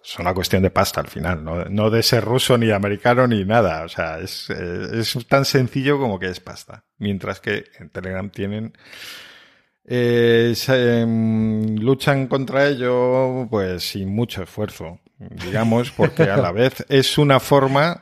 [0.03, 3.45] Es una cuestión de pasta al final, no, no de ser ruso ni americano ni
[3.45, 3.83] nada.
[3.85, 6.83] O sea, es, eh, es tan sencillo como que es pasta.
[6.97, 8.73] Mientras que en Telegram tienen
[9.85, 17.17] eh, em, luchan contra ello pues sin mucho esfuerzo, digamos, porque a la vez es
[17.17, 18.01] una forma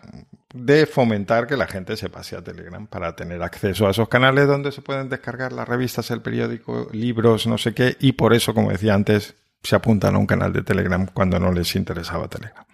[0.54, 4.48] de fomentar que la gente se pase a Telegram para tener acceso a esos canales
[4.48, 8.54] donde se pueden descargar las revistas, el periódico, libros, no sé qué, y por eso,
[8.54, 12.66] como decía antes, se apuntan a un canal de Telegram cuando no les interesaba Telegram.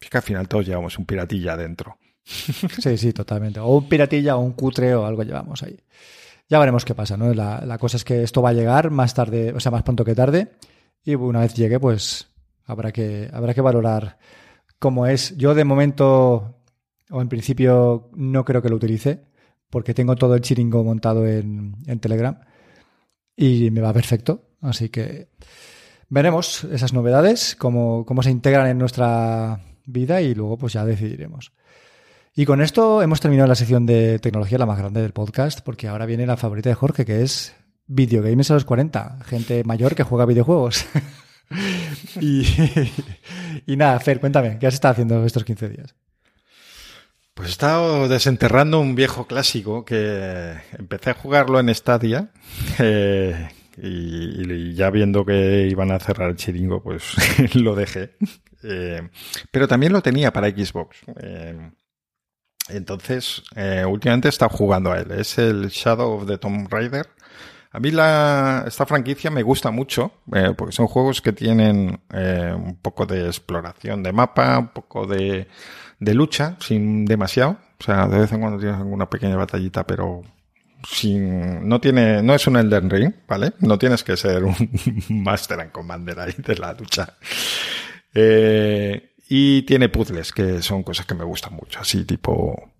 [0.00, 1.98] Es que al final todos llevamos un piratilla adentro.
[2.78, 3.60] Sí, sí, totalmente.
[3.60, 5.78] O un piratilla o un cutre o algo llevamos ahí.
[6.48, 7.32] Ya veremos qué pasa, ¿no?
[7.32, 10.04] La, la, cosa es que esto va a llegar más tarde, o sea, más pronto
[10.04, 10.52] que tarde.
[11.04, 12.28] Y una vez llegue, pues
[12.66, 14.18] habrá que, habrá que valorar
[14.78, 15.36] cómo es.
[15.36, 16.56] Yo de momento,
[17.10, 19.24] o en principio, no creo que lo utilice,
[19.70, 22.38] porque tengo todo el chiringo montado en, en Telegram
[23.36, 24.42] y me va perfecto.
[24.60, 25.28] Así que
[26.08, 31.52] veremos esas novedades, cómo, cómo se integran en nuestra vida y luego pues ya decidiremos.
[32.34, 35.88] Y con esto hemos terminado la sección de tecnología, la más grande del podcast, porque
[35.88, 37.54] ahora viene la favorita de Jorge, que es
[37.86, 40.84] videogames a los 40, gente mayor que juega videojuegos.
[42.20, 42.44] y,
[43.66, 45.94] y, nada, Fer, cuéntame, ¿qué has estado haciendo estos 15 días?
[47.36, 52.30] Pues he estado desenterrando un viejo clásico que empecé a jugarlo en Stadia
[52.78, 57.04] eh, y, y, ya viendo que iban a cerrar el chiringo, pues
[57.54, 58.16] lo dejé.
[58.62, 59.06] Eh,
[59.50, 60.96] pero también lo tenía para Xbox.
[61.20, 61.72] Eh,
[62.70, 65.10] entonces, eh, últimamente he estado jugando a él.
[65.10, 67.06] Es el Shadow of the Tomb Raider.
[67.70, 70.22] A mí la, esta franquicia me gusta mucho,
[70.56, 75.46] porque son juegos que tienen un poco de exploración de mapa, un poco de,
[75.98, 77.58] de lucha, sin demasiado.
[77.78, 80.22] O sea, de vez en cuando tienes alguna pequeña batallita, pero
[80.88, 83.52] sin, no tiene, no es un Elden Ring, ¿vale?
[83.60, 84.54] No tienes que ser un
[85.08, 87.16] Master and Commander ahí de la lucha.
[88.14, 92.70] Eh, y tiene puzzles, que son cosas que me gustan mucho, así tipo,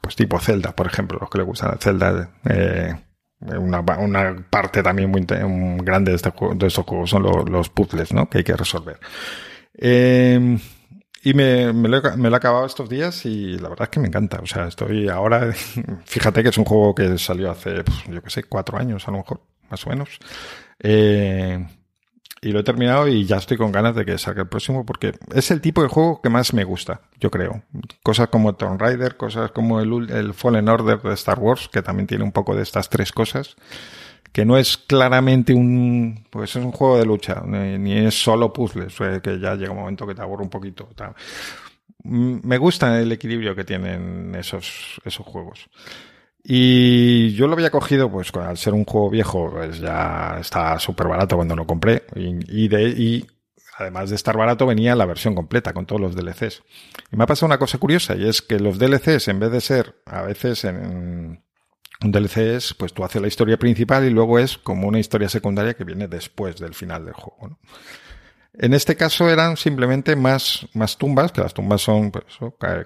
[0.00, 2.30] pues tipo Zelda, por ejemplo, los que le gustan a Zelda.
[2.48, 2.94] Eh,
[3.40, 7.68] una, una, parte también muy grande de, este juego, de estos juegos son los, los,
[7.68, 8.30] puzzles, ¿no?
[8.30, 9.00] Que hay que resolver.
[9.74, 10.58] Eh,
[11.24, 14.00] y me, me, lo, me, lo, he acabado estos días y la verdad es que
[14.00, 14.40] me encanta.
[14.42, 15.52] O sea, estoy ahora,
[16.04, 19.12] fíjate que es un juego que salió hace, pues, yo qué sé, cuatro años a
[19.12, 20.18] lo mejor, más o menos.
[20.80, 21.64] Eh,
[22.44, 25.12] y lo he terminado y ya estoy con ganas de que salga el próximo porque
[25.32, 27.62] es el tipo de juego que más me gusta, yo creo.
[28.02, 32.08] Cosas como Tomb Raider, cosas como el, el Fallen Order de Star Wars, que también
[32.08, 33.54] tiene un poco de estas tres cosas,
[34.32, 38.94] que no es claramente un, pues es un juego de lucha, ni es solo puzzles,
[39.22, 40.88] que ya llega un momento que te aburre un poquito.
[42.04, 45.68] Me gusta el equilibrio que tienen esos, esos juegos.
[46.44, 51.06] Y yo lo había cogido, pues al ser un juego viejo, pues ya está súper
[51.06, 52.04] barato cuando lo compré.
[52.16, 53.26] Y, y, de, y
[53.78, 56.62] además de estar barato, venía la versión completa con todos los DLCs.
[57.12, 59.60] Y me ha pasado una cosa curiosa, y es que los DLCs, en vez de
[59.60, 61.44] ser a veces en
[62.04, 65.28] un DLC es, pues tú haces la historia principal y luego es como una historia
[65.28, 67.58] secundaria que viene después del final del juego.
[68.54, 72.24] En este caso eran simplemente más, más tumbas, que las tumbas son pues,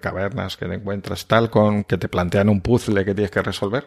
[0.01, 3.87] cavernas que te encuentras tal, con que te plantean un puzzle que tienes que resolver,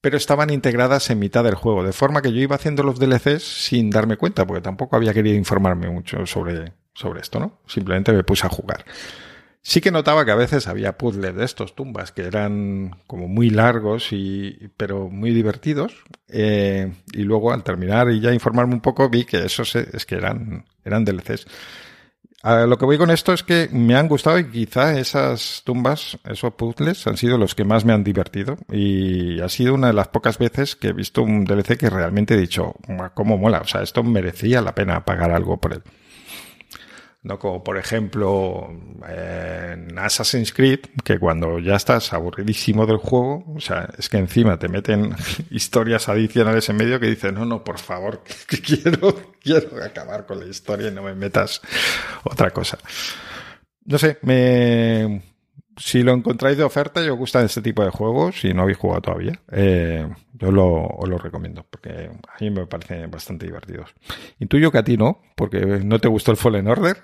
[0.00, 3.42] pero estaban integradas en mitad del juego, de forma que yo iba haciendo los DLCs
[3.42, 7.58] sin darme cuenta, porque tampoco había querido informarme mucho sobre, sobre esto, ¿no?
[7.66, 8.84] Simplemente me puse a jugar.
[9.64, 13.48] Sí que notaba que a veces había puzzles de estos tumbas que eran como muy
[13.48, 16.02] largos y pero muy divertidos.
[16.28, 20.16] Eh, y luego al terminar y ya informarme un poco vi que esos es que
[20.16, 21.46] eran eran DLCs.
[22.42, 26.18] A lo que voy con esto es que me han gustado y quizá esas tumbas,
[26.24, 28.58] esos puzzles, han sido los que más me han divertido.
[28.68, 32.34] Y ha sido una de las pocas veces que he visto un DLC que realmente
[32.34, 32.74] he dicho,
[33.14, 33.60] ¿cómo mola?
[33.60, 35.82] O sea, esto merecía la pena pagar algo por él.
[37.22, 38.68] No como, por ejemplo,
[39.08, 44.58] en Assassin's Creed, que cuando ya estás aburridísimo del juego, o sea, es que encima
[44.58, 45.14] te meten
[45.50, 50.40] historias adicionales en medio que dicen, no, no, por favor, que quiero, quiero acabar con
[50.40, 51.60] la historia y no me metas
[52.24, 52.78] otra cosa.
[53.84, 55.22] No sé, me,
[55.76, 58.78] si lo encontráis de oferta y os gustan este tipo de juegos, si no habéis
[58.78, 60.08] jugado todavía, eh,
[60.42, 63.94] yo lo, os lo recomiendo, porque a mí me parecen bastante divertidos.
[64.40, 66.96] Intuyo que a ti no, porque no te gustó el Fallen Order.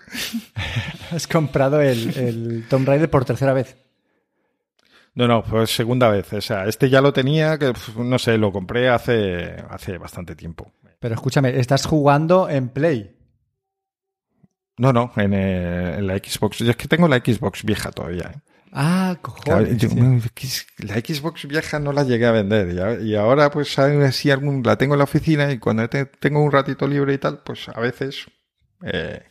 [1.12, 3.76] Has comprado el, el Tomb Raider por tercera vez.
[5.14, 6.32] No, no, pues segunda vez.
[6.32, 10.72] O sea, este ya lo tenía, que no sé, lo compré hace, hace bastante tiempo.
[10.98, 13.16] Pero escúchame, estás jugando en Play.
[14.78, 16.58] No, no, en, eh, en la Xbox.
[16.58, 18.32] Yo es que tengo la Xbox vieja todavía.
[18.34, 18.40] ¿eh?
[18.72, 20.66] Ah, cojones.
[20.78, 23.76] La Xbox vieja no la llegué a vender y, ahora pues
[24.12, 27.42] si algún, la tengo en la oficina y cuando tengo un ratito libre y tal,
[27.42, 28.26] pues a veces
[28.82, 29.22] eh,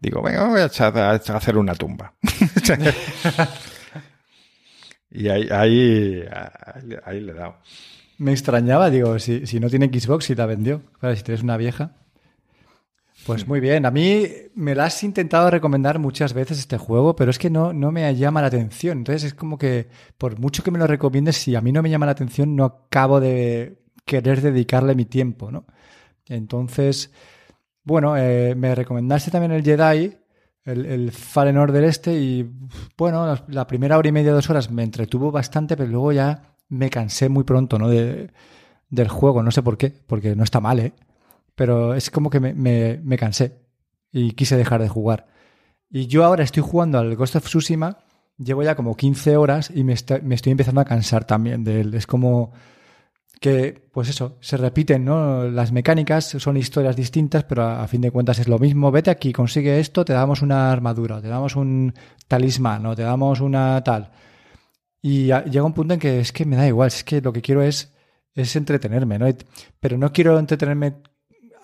[0.00, 2.12] digo, venga, voy a, echar, a, hacer una tumba.
[5.10, 6.24] y ahí, ahí,
[7.04, 7.56] ahí, le he dado.
[8.18, 10.82] Me extrañaba, digo, si, si no tiene Xbox, si la vendió.
[11.00, 11.92] Claro, si tienes una vieja.
[13.26, 13.86] Pues muy bien.
[13.86, 17.72] A mí me lo has intentado recomendar muchas veces este juego, pero es que no,
[17.72, 18.98] no me llama la atención.
[18.98, 21.90] Entonces es como que, por mucho que me lo recomiendes, si a mí no me
[21.90, 25.64] llama la atención, no acabo de querer dedicarle mi tiempo, ¿no?
[26.28, 27.12] Entonces,
[27.82, 30.16] bueno, eh, me recomendaste también el Jedi,
[30.64, 32.50] el, el Fallen Order este, y
[32.96, 36.90] bueno, la primera hora y media, dos horas me entretuvo bastante, pero luego ya me
[36.90, 37.88] cansé muy pronto, ¿no?
[37.88, 38.30] De,
[38.90, 40.92] del juego, no sé por qué, porque no está mal, ¿eh?
[41.54, 43.60] Pero es como que me, me, cansé
[44.12, 45.26] y quise dejar de jugar.
[45.90, 47.98] Y yo ahora estoy jugando al Ghost of Tsushima,
[48.38, 51.94] llevo ya como 15 horas y me, me estoy empezando a cansar también de él.
[51.94, 52.52] Es como
[53.40, 55.44] que, pues eso, se repiten, ¿no?
[55.50, 58.90] Las mecánicas son historias distintas, pero a, fin de cuentas es lo mismo.
[58.90, 61.92] Vete aquí, consigue esto, te damos una armadura, te damos un
[62.26, 64.10] talismán, o te damos una tal.
[65.02, 67.42] Y llega un punto en que es que me da igual, es que lo que
[67.42, 67.92] quiero es,
[68.34, 69.26] es entretenerme, ¿no?
[69.78, 71.02] Pero no quiero entretenerme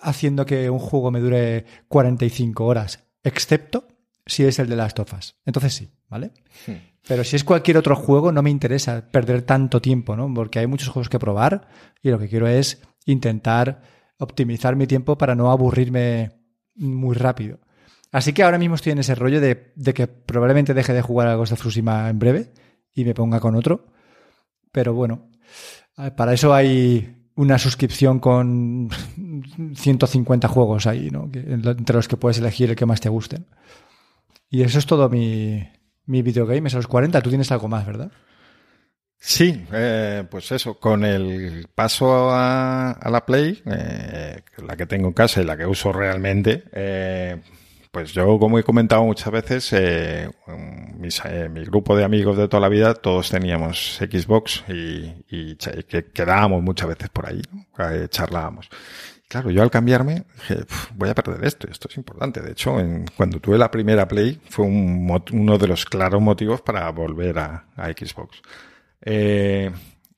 [0.01, 3.87] haciendo que un juego me dure 45 horas, excepto
[4.25, 5.35] si es el de Last of Us.
[5.45, 6.31] Entonces sí, ¿vale?
[6.67, 6.73] Hmm.
[7.07, 10.31] Pero si es cualquier otro juego, no me interesa perder tanto tiempo, ¿no?
[10.33, 11.67] Porque hay muchos juegos que probar
[12.01, 13.81] y lo que quiero es intentar
[14.17, 16.31] optimizar mi tiempo para no aburrirme
[16.75, 17.59] muy rápido.
[18.11, 21.27] Así que ahora mismo estoy en ese rollo de, de que probablemente deje de jugar
[21.27, 22.51] a Ghost of Tsushima en breve
[22.93, 23.87] y me ponga con otro.
[24.71, 25.29] Pero bueno,
[26.15, 28.89] para eso hay una suscripción con
[29.75, 31.29] 150 juegos ahí, ¿no?
[31.33, 33.45] entre los que puedes elegir el que más te gusten.
[34.49, 35.65] Y eso es todo mi,
[36.05, 37.21] mi videogame, es a los 40.
[37.21, 38.11] Tú tienes algo más, ¿verdad?
[39.23, 45.13] Sí, eh, pues eso, con el paso a, la Play, eh, la que tengo en
[45.13, 47.39] casa y la que uso realmente, eh,
[47.91, 52.61] pues yo, como he comentado muchas veces, eh, eh, mi grupo de amigos de toda
[52.61, 57.65] la vida, todos teníamos Xbox y, que quedábamos muchas veces por ahí, ¿no?
[58.07, 58.69] charlábamos.
[59.27, 60.65] Claro, yo al cambiarme dije,
[60.95, 62.41] voy a perder esto, esto es importante.
[62.41, 66.89] De hecho, en, cuando tuve la primera Play fue uno de los claros motivos para
[66.91, 68.41] volver a, Xbox.
[69.01, 69.71] Eh,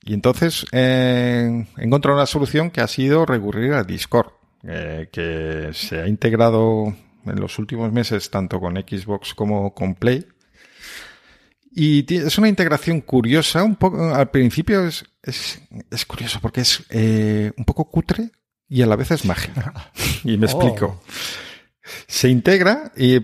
[0.03, 4.31] y entonces eh, encontré una solución que ha sido recurrir a Discord,
[4.63, 6.95] que se ha integrado
[7.25, 10.25] en los últimos meses, tanto con Xbox como con Play.
[11.75, 17.51] Y es una integración curiosa, un poco, al principio es, es, curioso porque es eh,
[17.57, 18.29] un poco cutre
[18.69, 19.91] y a la vez es mágica.
[20.23, 21.01] y me explico.
[21.01, 21.03] Oh.
[22.07, 23.17] Se integra, y,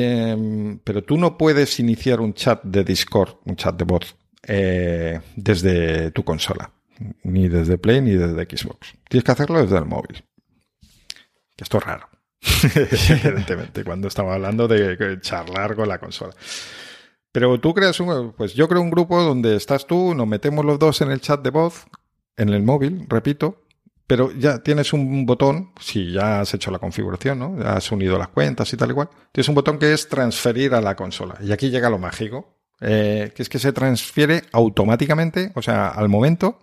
[0.00, 5.20] em, pero tú no puedes iniciar un chat de Discord, un chat de voz, eh,
[5.34, 6.70] desde tu consola.
[7.24, 8.94] Ni desde Play ni desde Xbox.
[9.08, 10.24] Tienes que hacerlo desde el móvil.
[11.56, 12.08] Esto es raro.
[13.08, 16.34] evidentemente, cuando estaba hablando de charlar con la consola.
[17.32, 20.78] Pero tú creas un, pues yo creo un grupo donde estás tú, nos metemos los
[20.78, 21.84] dos en el chat de voz,
[22.36, 23.64] en el móvil, repito,
[24.06, 27.56] pero ya tienes un botón, si ya has hecho la configuración, ¿no?
[27.64, 30.80] Has unido las cuentas y tal y cual, tienes un botón que es transferir a
[30.80, 31.36] la consola.
[31.40, 36.08] Y aquí llega lo mágico, eh, que es que se transfiere automáticamente, o sea, al
[36.08, 36.60] momento,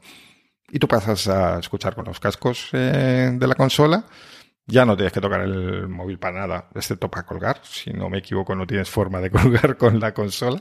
[0.69, 4.05] y tú pasas a escuchar con los cascos eh, de la consola
[4.71, 7.59] ya no tienes que tocar el móvil para nada, excepto para colgar.
[7.63, 10.59] Si no me equivoco, no tienes forma de colgar con la consola.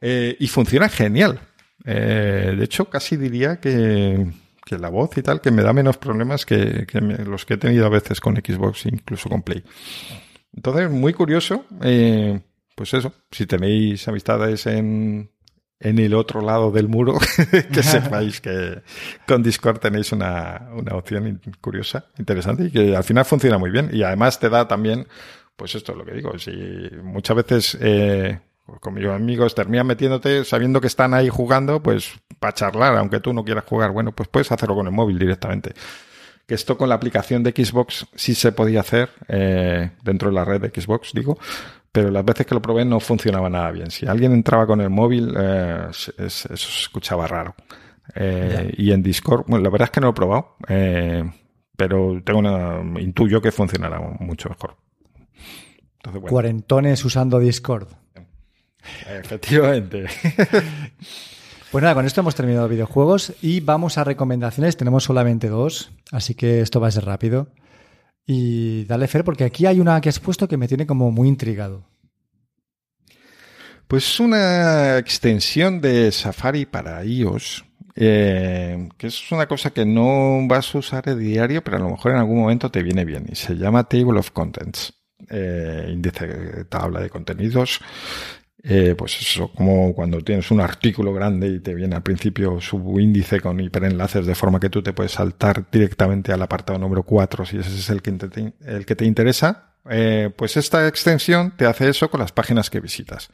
[0.00, 1.40] Eh, y funciona genial.
[1.84, 4.26] Eh, de hecho, casi diría que,
[4.70, 6.86] la voz y tal, que me da menos problemas que,
[7.24, 9.62] los que he tenido a veces con Xbox, incluso con Play.
[10.54, 11.66] Entonces, muy curioso.
[11.82, 12.40] Eh,
[12.74, 15.30] pues eso, si tenéis amistades en,
[15.80, 17.18] en el otro lado del muro,
[17.72, 18.82] que sepáis que
[19.26, 23.90] con Discord tenéis una, una opción curiosa, interesante y que al final funciona muy bien.
[23.92, 25.06] Y además te da también
[25.58, 26.38] pues esto es lo que digo.
[26.38, 26.52] Si
[27.02, 28.38] muchas veces eh,
[28.80, 33.32] con mis amigos terminan metiéndote sabiendo que están ahí jugando, pues para charlar, aunque tú
[33.32, 35.74] no quieras jugar, bueno, pues puedes hacerlo con el móvil directamente.
[36.46, 40.44] Que esto con la aplicación de Xbox sí se podía hacer eh, dentro de la
[40.44, 41.38] red de Xbox, digo,
[41.92, 43.90] pero las veces que lo probé no funcionaba nada bien.
[43.90, 47.54] Si alguien entraba con el móvil, eh, eso se escuchaba raro.
[48.14, 51.24] Eh, y en Discord, bueno, la verdad es que no lo he probado, eh,
[51.76, 54.76] pero tengo una, intuyo que funcionará mucho mejor.
[56.28, 57.88] Cuarentones usando Discord.
[59.08, 60.06] Efectivamente.
[61.70, 64.78] Pues nada, con esto hemos terminado videojuegos y vamos a recomendaciones.
[64.78, 67.48] Tenemos solamente dos, así que esto va a ser rápido.
[68.28, 71.28] Y dale Fer, porque aquí hay una que has puesto que me tiene como muy
[71.28, 71.82] intrigado.
[73.88, 77.64] Pues una extensión de Safari para iOS
[78.00, 81.90] eh, que es una cosa que no vas a usar de diario, pero a lo
[81.90, 84.92] mejor en algún momento te viene bien y se llama Table of Contents,
[85.28, 87.80] eh, índice tabla de contenidos.
[88.62, 92.98] Eh, pues eso, como cuando tienes un artículo grande y te viene al principio su
[92.98, 97.46] índice con hiperenlaces de forma que tú te puedes saltar directamente al apartado número 4
[97.46, 101.66] si ese es el que te, el que te interesa, eh, pues esta extensión te
[101.66, 103.30] hace eso con las páginas que visitas.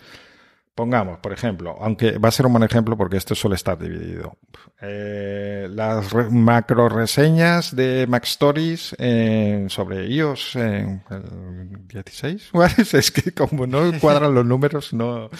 [0.75, 4.37] Pongamos, por ejemplo, aunque va a ser un buen ejemplo porque esto suele estar dividido.
[4.81, 12.51] Eh, las macro reseñas de Mac Stories eh, sobre iOS en el 16.
[12.93, 15.31] es que como no cuadran los números, no.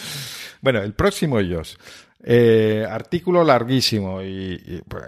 [0.61, 1.79] Bueno, el próximo iOS.
[2.27, 5.05] Eh, artículo larguísimo y, pues,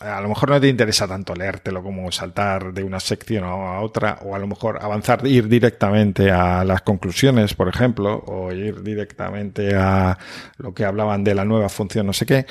[0.00, 4.18] a lo mejor no te interesa tanto leértelo como saltar de una sección a otra
[4.24, 9.76] o a lo mejor avanzar, ir directamente a las conclusiones, por ejemplo, o ir directamente
[9.76, 10.18] a
[10.56, 12.46] lo que hablaban de la nueva función, no sé qué.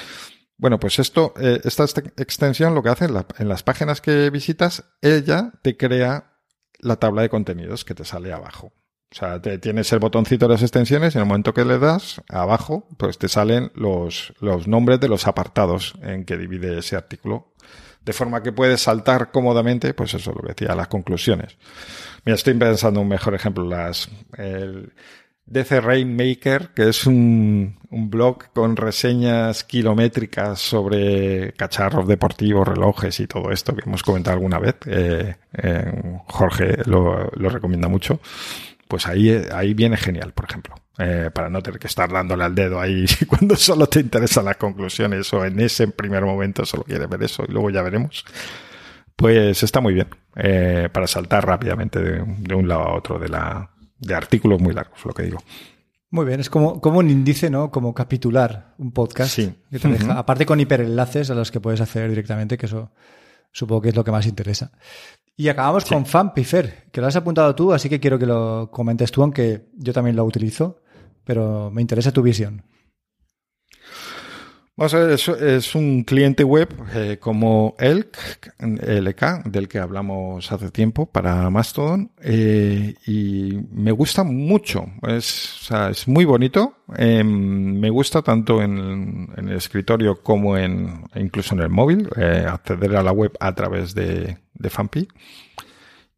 [0.57, 1.84] Bueno, pues esto, eh, esta
[2.17, 6.38] extensión lo que hace en las páginas que visitas, ella te crea
[6.79, 8.71] la tabla de contenidos que te sale abajo.
[9.14, 11.78] O sea, te, tienes el botoncito de las extensiones y en el momento que le
[11.78, 16.95] das abajo, pues te salen los, los nombres de los apartados en que divide ese
[16.95, 17.51] artículo.
[18.03, 21.57] De forma que puedes saltar cómodamente, pues eso es lo que decía, las conclusiones.
[22.26, 24.91] Mira, estoy pensando un mejor ejemplo, las, el
[25.45, 33.28] DC Rainmaker, que es un, un blog con reseñas kilométricas sobre cacharros deportivos, relojes y
[33.28, 34.76] todo esto que hemos comentado alguna vez.
[34.88, 38.20] Eh, eh, Jorge lo, lo recomienda mucho
[38.93, 40.75] pues ahí, ahí viene genial, por ejemplo.
[40.99, 44.57] Eh, para no tener que estar dándole al dedo ahí cuando solo te interesan las
[44.57, 48.23] conclusiones o en ese primer momento solo quieres ver eso y luego ya veremos.
[49.15, 53.71] Pues está muy bien eh, para saltar rápidamente de, un lado a otro de, la,
[53.97, 55.39] de artículos muy largos, lo que digo.
[56.11, 57.71] Muy bien, es como, como un índice, ¿no?
[57.71, 59.33] Como capitular un podcast.
[59.33, 59.55] Sí.
[59.71, 62.91] Que te deja, Aparte con hiperenlaces a los que puedes acceder directamente, que eso
[63.51, 64.71] supongo que es lo que más interesa.
[65.36, 69.11] Y acabamos con Fampifer, que lo has apuntado tú, así que quiero que lo comentes
[69.11, 70.81] tú, aunque yo también lo utilizo,
[71.23, 72.63] pero me interesa tu visión.
[74.76, 78.17] Vamos a ver, es, un cliente web eh, como Elk,
[78.59, 84.88] LK, del que hablamos hace tiempo para Mastodon, eh, y me gusta mucho.
[85.03, 86.78] Es, o sea, es muy bonito.
[86.97, 92.95] Em, me gusta tanto en, el escritorio como en, incluso en el móvil, eh, acceder
[92.95, 95.07] a la web a través de, de Fampi.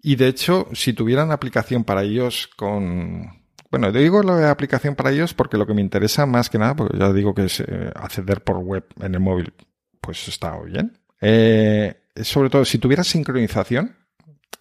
[0.02, 3.32] Y de hecho, si tuvieran aplicación para ellos con,
[3.72, 6.98] bueno, digo la aplicación para ellos porque lo que me interesa más que nada, porque
[6.98, 9.54] ya digo que es eh, acceder por web en el móvil,
[10.02, 10.98] pues está bien.
[11.22, 13.96] Eh, sobre todo, si tuviera sincronización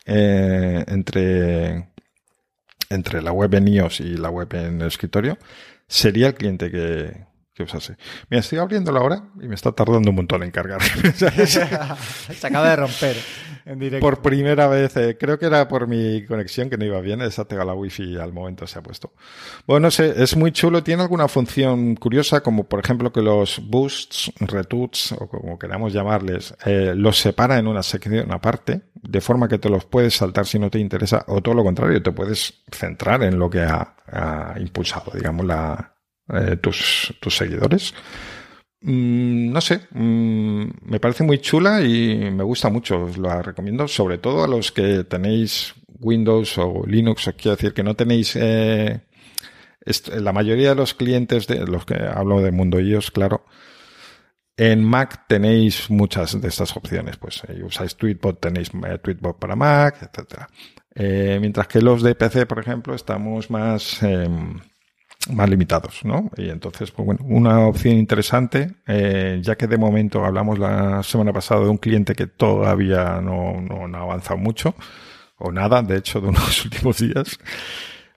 [0.06, 1.88] eh, entre,
[2.90, 5.38] entre la web en iOS y la web en el escritorio,
[5.86, 7.96] sería el cliente que, que usase.
[8.28, 10.82] Mira, estoy abriéndolo ahora y me está tardando un montón en cargar.
[11.14, 13.16] Se acaba de romper
[13.64, 14.04] en directo.
[14.04, 17.44] Por primera vez, eh, creo que era por mi conexión que no iba bien, esa
[17.44, 19.12] tengo la wifi al momento se ha puesto.
[19.66, 23.60] Bueno, no sé, es muy chulo, tiene alguna función curiosa, como por ejemplo que los
[23.62, 29.48] boosts, retweets, o como queramos llamarles, eh, los separa en una sección aparte, de forma
[29.48, 32.64] que te los puedes saltar si no te interesa, o todo lo contrario, te puedes
[32.70, 35.93] centrar en lo que ha, ha impulsado, digamos, la,
[36.28, 37.94] eh, tus, tus seguidores.
[38.80, 43.88] Mm, no sé, mm, me parece muy chula y me gusta mucho, os la recomiendo,
[43.88, 48.36] sobre todo a los que tenéis Windows o Linux, quiero decir que no tenéis...
[48.36, 49.00] Eh,
[50.18, 53.44] la mayoría de los clientes, de los que hablo de mundo iOS, claro,
[54.56, 58.70] en Mac tenéis muchas de estas opciones, pues eh, usáis Tweetbot, tenéis
[59.02, 60.48] Tweetbot para Mac, etcétera.
[61.38, 64.58] mientras que los de PC, por ejemplo, estamos más em,
[65.32, 66.30] más limitados, ¿no?
[66.36, 71.32] Y entonces, pues bueno, una opción interesante, eh, ya que de momento hablamos la semana
[71.32, 74.74] pasada de un cliente que todavía no, no, ha avanzado mucho,
[75.38, 77.38] o nada, de hecho, de unos últimos días,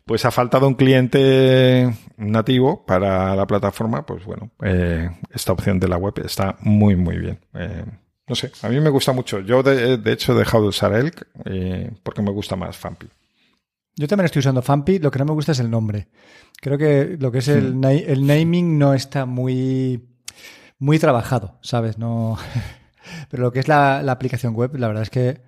[0.05, 5.88] pues ha faltado un cliente nativo para la plataforma, pues bueno, eh, esta opción de
[5.88, 7.39] la web está muy, muy bien.
[7.53, 7.86] Eh,
[8.28, 9.39] no sé, a mí me gusta mucho.
[9.39, 13.08] Yo, de, hecho, he dejado de usar Elk eh, porque me gusta más Fampi.
[13.97, 16.07] Yo también estoy usando Fampi, lo que no me gusta es el nombre.
[16.61, 20.07] Creo que lo que es el, el naming no está muy,
[20.79, 21.97] muy trabajado, ¿sabes?
[21.97, 22.37] No...
[23.29, 25.41] Pero lo que es la, la aplicación web, la verdad es que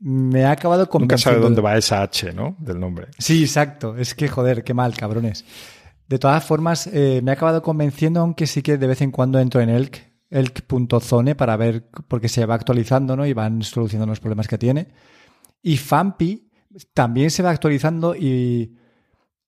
[0.00, 1.14] me ha acabado convenciendo.
[1.14, 2.56] Nunca sabe dónde va esa H, ¿no?
[2.58, 3.08] Del nombre.
[3.18, 3.96] Sí, exacto.
[3.96, 5.44] Es que, joder, qué mal, cabrones.
[6.08, 9.38] De todas formas, eh, me ha acabado convenciendo, aunque sí que de vez en cuando
[9.38, 13.24] entro en Elk, elk.zone para ver, porque se va actualizando, ¿no?
[13.24, 14.88] Y van solucionando los problemas que tiene.
[15.62, 16.50] Y Fampi
[16.92, 18.76] también se va actualizando y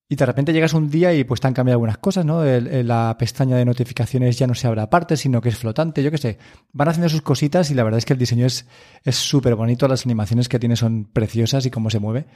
[0.08, 2.44] y de repente llegas un día y pues te han cambiado algunas cosas, ¿no?
[2.44, 6.18] la pestaña de notificaciones ya no se abre aparte, sino que es flotante, yo qué
[6.18, 6.38] sé.
[6.72, 8.64] Van haciendo sus cositas y la verdad es que el diseño es
[9.04, 12.26] súper bonito, las animaciones que tiene son preciosas y cómo se mueve.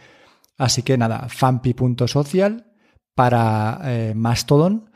[0.58, 2.66] Así que nada, fampi.social
[3.14, 4.90] para eh, Mastodon,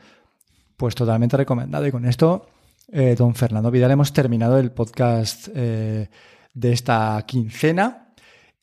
[0.75, 1.87] pues totalmente recomendado.
[1.87, 2.47] Y con esto,
[2.91, 6.09] eh, don Fernando Vidal, hemos terminado el podcast eh,
[6.53, 8.04] de esta quincena.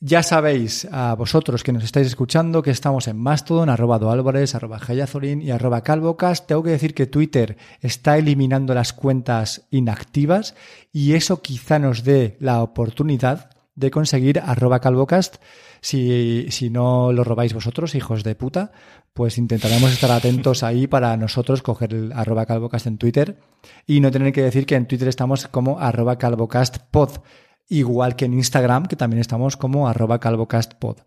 [0.05, 4.81] Ya sabéis, a vosotros que nos estáis escuchando, que estamos en Mastodon, arroba Álvarez, arroba
[4.91, 6.45] y arroba Calvocast.
[6.45, 10.57] Tengo que decir que Twitter está eliminando las cuentas inactivas
[10.93, 15.37] y eso quizá nos dé la oportunidad de conseguir arroba Calvocast.
[15.81, 18.73] Si, si no lo robáis vosotros, hijos de puta,
[19.15, 23.39] pues intentaremos estar atentos ahí para nosotros coger el arroba Calvocast en Twitter
[23.87, 27.21] y no tener que decir que en Twitter estamos como arroba CalvocastPod
[27.69, 30.99] igual que en Instagram, que también estamos como arroba calvocastpod.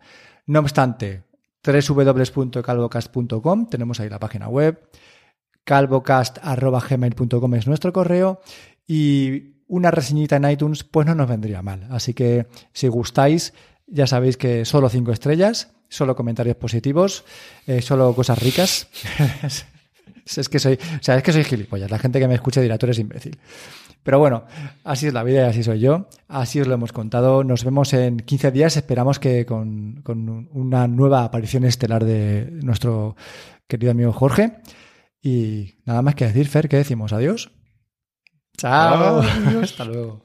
[0.48, 1.24] No obstante,
[1.66, 4.80] www.calvocast.com, tenemos ahí la página web,
[5.64, 8.42] calvocast.gmail.com es nuestro correo
[8.88, 11.88] y una reseñita en iTunes pues no nos vendría mal.
[11.90, 13.54] Así que si gustáis,
[13.88, 17.26] ya sabéis que solo cinco estrellas, solo comentarios positivos,
[17.68, 18.88] eh, solo cosas ricas.
[20.26, 21.90] es que soy, o sea, es que soy gilipollas.
[21.90, 23.38] La gente que me escucha dirá, tú eres imbécil.
[24.06, 24.44] Pero bueno,
[24.84, 26.06] así es la vida y así soy yo.
[26.28, 27.44] Así os lo hemos contado.
[27.44, 28.78] Nos vemos en 15 días.
[28.78, 30.04] Esperamos que con,
[30.54, 33.16] una nueva aparición estelar de nuestro
[33.68, 34.58] querido amigo Jorge.
[35.24, 37.14] Y nada más que decir, Fer, ¿qué decimos?
[37.14, 37.50] Adiós.
[38.56, 39.22] Chao.
[39.64, 40.22] Hasta luego.